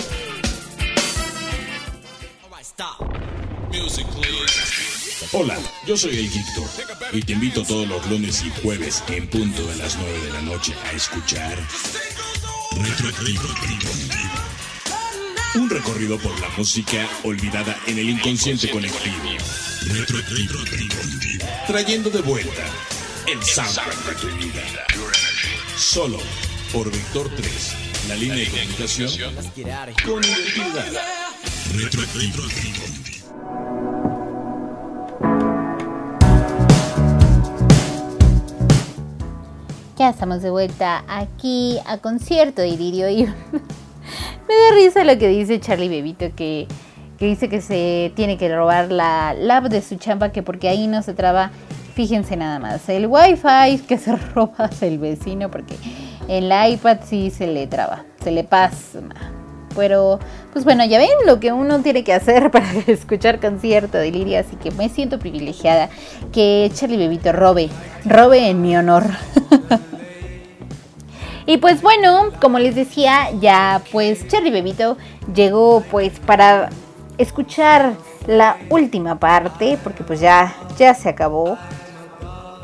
[5.32, 6.68] Hola, yo soy el Gictor
[7.12, 10.42] y te invito todos los lunes y jueves en punto de las 9 de la
[10.42, 11.58] noche a escuchar
[12.76, 13.48] Retroactivo.
[15.56, 19.16] Un recorrido por la música olvidada en el inconsciente colectivo.
[19.86, 20.58] Retroactivo.
[21.66, 22.62] Trayendo de vuelta
[23.26, 24.62] el soundtrack de vida.
[25.76, 26.18] Solo
[26.72, 27.74] por Vector 3,
[28.08, 29.10] la línea de comunicación
[30.04, 30.92] con identidad.
[31.74, 32.42] Retroactivo.
[40.00, 45.28] Ya estamos de vuelta aquí a concierto de Lirio y me da risa lo que
[45.28, 46.66] dice Charlie Bebito que,
[47.18, 50.86] que dice que se tiene que robar la lab de su chamba que porque ahí
[50.86, 51.50] no se traba.
[51.92, 55.74] Fíjense nada más, el wifi que se roba el vecino porque
[56.28, 59.14] el iPad sí se le traba, se le pasma.
[59.76, 60.18] Pero,
[60.52, 64.40] pues bueno, ya ven lo que uno tiene que hacer para escuchar concierto de Liria,
[64.40, 65.90] así que me siento privilegiada
[66.32, 67.68] que Charlie Bebito robe,
[68.06, 69.04] robe en mi honor.
[71.46, 74.96] y pues bueno, como les decía, ya pues Charlie Bebito
[75.34, 76.70] llegó pues para
[77.18, 77.94] escuchar
[78.26, 81.56] la última parte, porque pues ya, ya se acabó.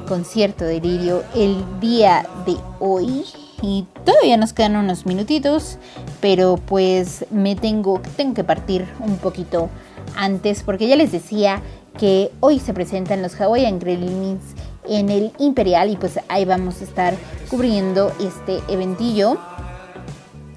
[0.06, 3.24] Concierto de Lirio el día de hoy.
[3.62, 5.78] Y todavía nos quedan unos minutitos,
[6.20, 9.70] pero pues me tengo, tengo que partir un poquito
[10.16, 11.62] antes porque ya les decía
[11.98, 14.42] que hoy se presentan los Hawaiian Gremlins
[14.88, 17.14] en el Imperial y pues ahí vamos a estar
[17.48, 19.38] cubriendo este eventillo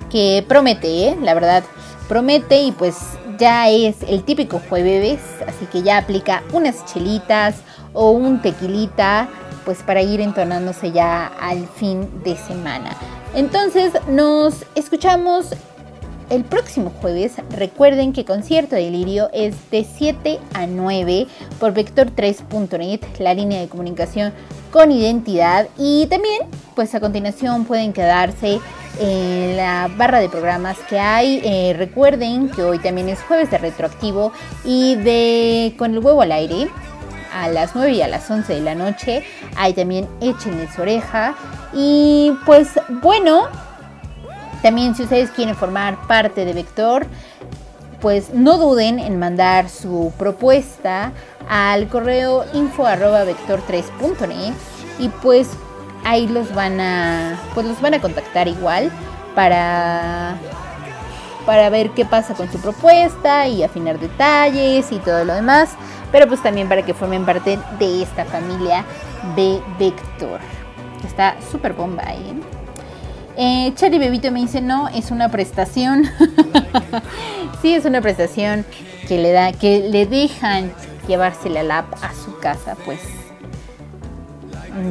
[0.09, 1.17] que promete, ¿eh?
[1.21, 1.63] la verdad,
[2.07, 2.95] promete y pues
[3.37, 7.55] ya es el típico jueves, así que ya aplica unas chelitas
[7.93, 9.29] o un tequilita
[9.65, 12.95] pues para ir entonándose ya al fin de semana.
[13.35, 15.53] Entonces nos escuchamos
[16.29, 17.33] el próximo jueves.
[17.51, 21.27] Recuerden que Concierto de Delirio es de 7 a 9
[21.59, 24.33] por vector3.net, la línea de comunicación
[24.71, 25.67] con identidad.
[25.77, 26.43] Y también,
[26.75, 28.59] pues a continuación pueden quedarse
[28.99, 31.41] en la barra de programas que hay.
[31.43, 34.31] Eh, recuerden que hoy también es jueves de retroactivo
[34.63, 36.69] y de con el huevo al aire
[37.33, 39.23] a las 9 y a las 11 de la noche.
[39.55, 41.35] Hay también Échenles oreja.
[41.73, 43.47] Y pues bueno,
[44.61, 47.05] también si ustedes quieren formar parte de Vector,
[48.01, 51.11] pues no duden en mandar su propuesta
[51.49, 54.53] al correo info arroba vector3.net
[54.99, 55.49] y pues
[56.05, 58.91] ahí los van a pues los van a contactar igual
[59.35, 60.37] para
[61.45, 65.71] para ver qué pasa con su propuesta y afinar detalles y todo lo demás,
[66.11, 68.85] pero pues también para que formen parte de esta familia
[69.35, 70.39] de Vector.
[71.03, 72.39] Está súper bomba ahí.
[73.41, 76.03] Eh, Bebito me dice, no, es una prestación.
[77.61, 78.65] sí, es una prestación
[79.07, 80.73] que le da, que le dejan
[81.07, 82.99] llevarse la lap a su casa, pues.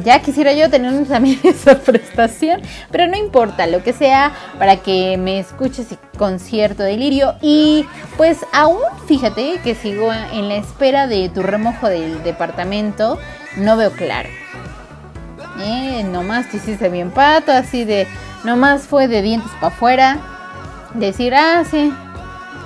[0.03, 5.17] Ya quisiera yo tener también esa prestación, pero no importa, lo que sea para que
[5.17, 5.85] me escuches
[6.17, 7.35] concierto de lirio.
[7.43, 7.85] Y
[8.17, 13.19] pues aún, fíjate que sigo en la espera de tu remojo del departamento,
[13.57, 14.29] no veo claro.
[15.61, 18.07] Eh, nomás te hiciste bien pato, así de,
[18.43, 20.17] nomás fue de dientes para afuera.
[20.93, 21.93] Decir, ah, sí,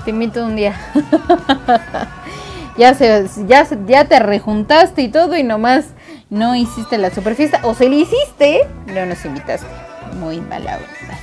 [0.05, 0.79] te invito un día.
[2.77, 5.87] ya, se, ya, ya te rejuntaste y todo y nomás
[6.29, 7.59] no hiciste la superficie.
[7.63, 9.67] O se le hiciste, no nos invitaste.
[10.19, 11.19] Muy mala onda.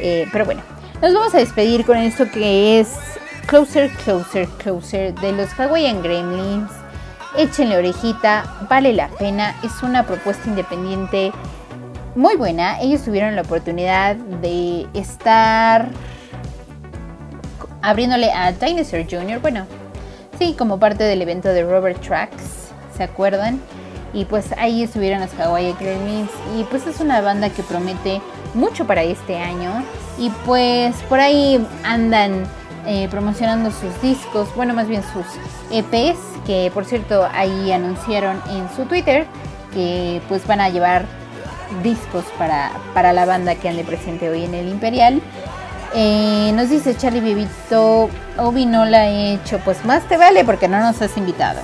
[0.00, 0.62] Eh, pero bueno,
[1.00, 2.88] nos vamos a despedir con esto que es
[3.46, 6.70] Closer, Closer, Closer de los Hawaiian Gremlins.
[7.36, 9.56] Échenle orejita, vale la pena.
[9.62, 11.32] Es una propuesta independiente
[12.14, 12.80] muy buena.
[12.80, 15.88] Ellos tuvieron la oportunidad de estar
[17.82, 19.40] abriéndole a Dinosaur Jr.
[19.40, 19.66] Bueno,
[20.38, 23.60] sí, como parte del evento de Robert Tracks, ¿se acuerdan?
[24.12, 26.30] Y pues ahí estuvieron los Hawaii Gremlins.
[26.56, 28.20] Y pues es una banda que promete
[28.54, 29.82] mucho para este año.
[30.18, 32.44] Y pues por ahí andan
[32.86, 35.26] eh, promocionando sus discos, bueno, más bien sus
[35.70, 39.26] EPs, que por cierto ahí anunciaron en su Twitter
[39.72, 41.06] que pues van a llevar
[41.82, 45.20] discos para, para la banda que ande presente hoy en el Imperial.
[45.94, 50.66] Eh, nos dice Charlie Vivito, Obi no la he hecho, pues más te vale porque
[50.66, 51.60] no nos has invitado.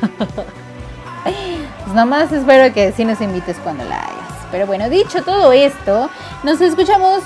[1.24, 4.34] pues nomás espero que sí nos invites cuando la hagas.
[4.50, 6.10] Pero bueno, dicho todo esto,
[6.42, 7.22] nos escuchamos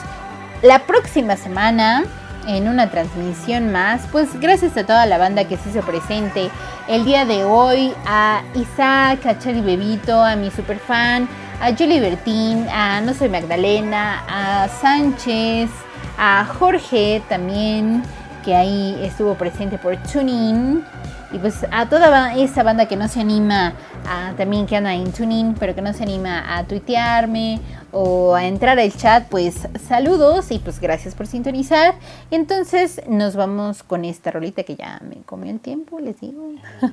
[0.61, 2.05] la próxima semana
[2.47, 6.51] en una transmisión más, pues gracias a toda la banda que se hizo presente
[6.89, 11.29] el día de hoy, a Isaac, a Charlie Bebito, a mi superfan,
[11.63, 15.71] a Julie Bertín, a No Soy Magdalena, a Sánchez,
[16.19, 18.03] a Jorge también,
[18.45, 20.85] que ahí estuvo presente por Tuning.
[21.33, 23.73] Y pues a toda esa banda que no se anima
[24.07, 27.59] a, también que anda en Tuning, pero que no se anima a tuitearme
[27.91, 31.95] o a entrar al chat, pues saludos y pues gracias por sintonizar.
[32.31, 36.51] Entonces nos vamos con esta rolita que ya me comió el tiempo, les digo.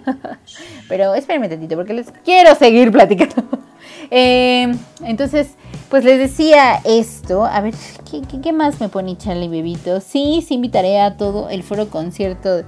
[0.87, 3.59] pero espérenme tantito porque les quiero seguir platicando.
[4.11, 5.51] Eh, entonces,
[5.89, 7.45] pues les decía esto.
[7.45, 7.75] A ver,
[8.09, 10.01] ¿qué, qué, más me pone Charlie Bebito?
[10.01, 12.63] Sí, sí invitaré a todo el foro concierto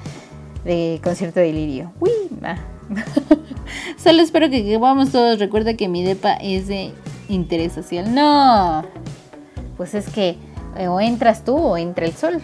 [0.64, 1.92] de concierto de Lirio.
[2.00, 2.12] Uy.
[3.98, 5.40] Solo espero que, que vamos todos.
[5.40, 6.92] Recuerda que mi depa es de
[7.30, 8.14] interés social.
[8.14, 8.84] No.
[9.78, 10.38] Pues es que
[10.78, 12.36] eh, o entras tú o entra el sol.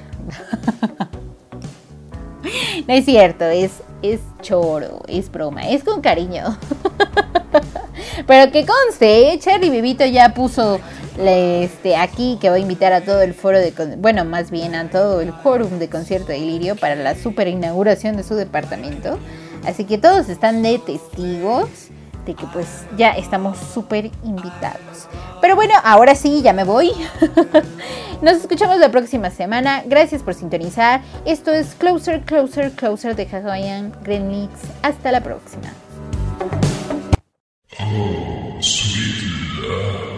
[2.87, 6.43] no es cierto, es, es choro, es broma, es con cariño.
[8.25, 10.79] Pero que conste, Cherry Bebito ya puso
[11.19, 14.89] este, aquí que va a invitar a todo el foro de, bueno, más bien a
[14.89, 19.17] todo el quórum de concierto de Lirio para la super inauguración de su departamento.
[19.65, 21.69] Así que todos están de testigos
[22.25, 22.67] de que pues
[22.97, 25.07] ya estamos súper invitados.
[25.41, 26.91] Pero bueno, ahora sí, ya me voy.
[28.21, 29.83] Nos escuchamos la próxima semana.
[29.85, 31.01] Gracias por sintonizar.
[31.25, 34.59] Esto es Closer, Closer, Closer de Hawaiian Gremlins.
[34.83, 35.73] Hasta la próxima.
[37.75, 40.16] Oh, sweetie.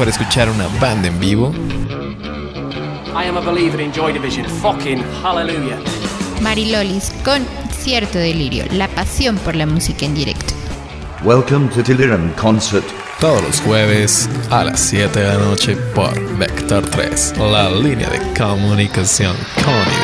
[0.00, 1.52] Mejor escuchar una banda en vivo.
[3.14, 4.46] I am a believer in Joy Division.
[4.46, 5.78] Fucking hallelujah.
[6.40, 10.54] Marilolis con cierto delirio, la pasión por la música en directo.
[11.22, 12.86] Welcome to Delirium Concert.
[13.20, 18.20] Todos los jueves a las 7 de la noche por Vector 3, la línea de
[18.32, 19.99] comunicación con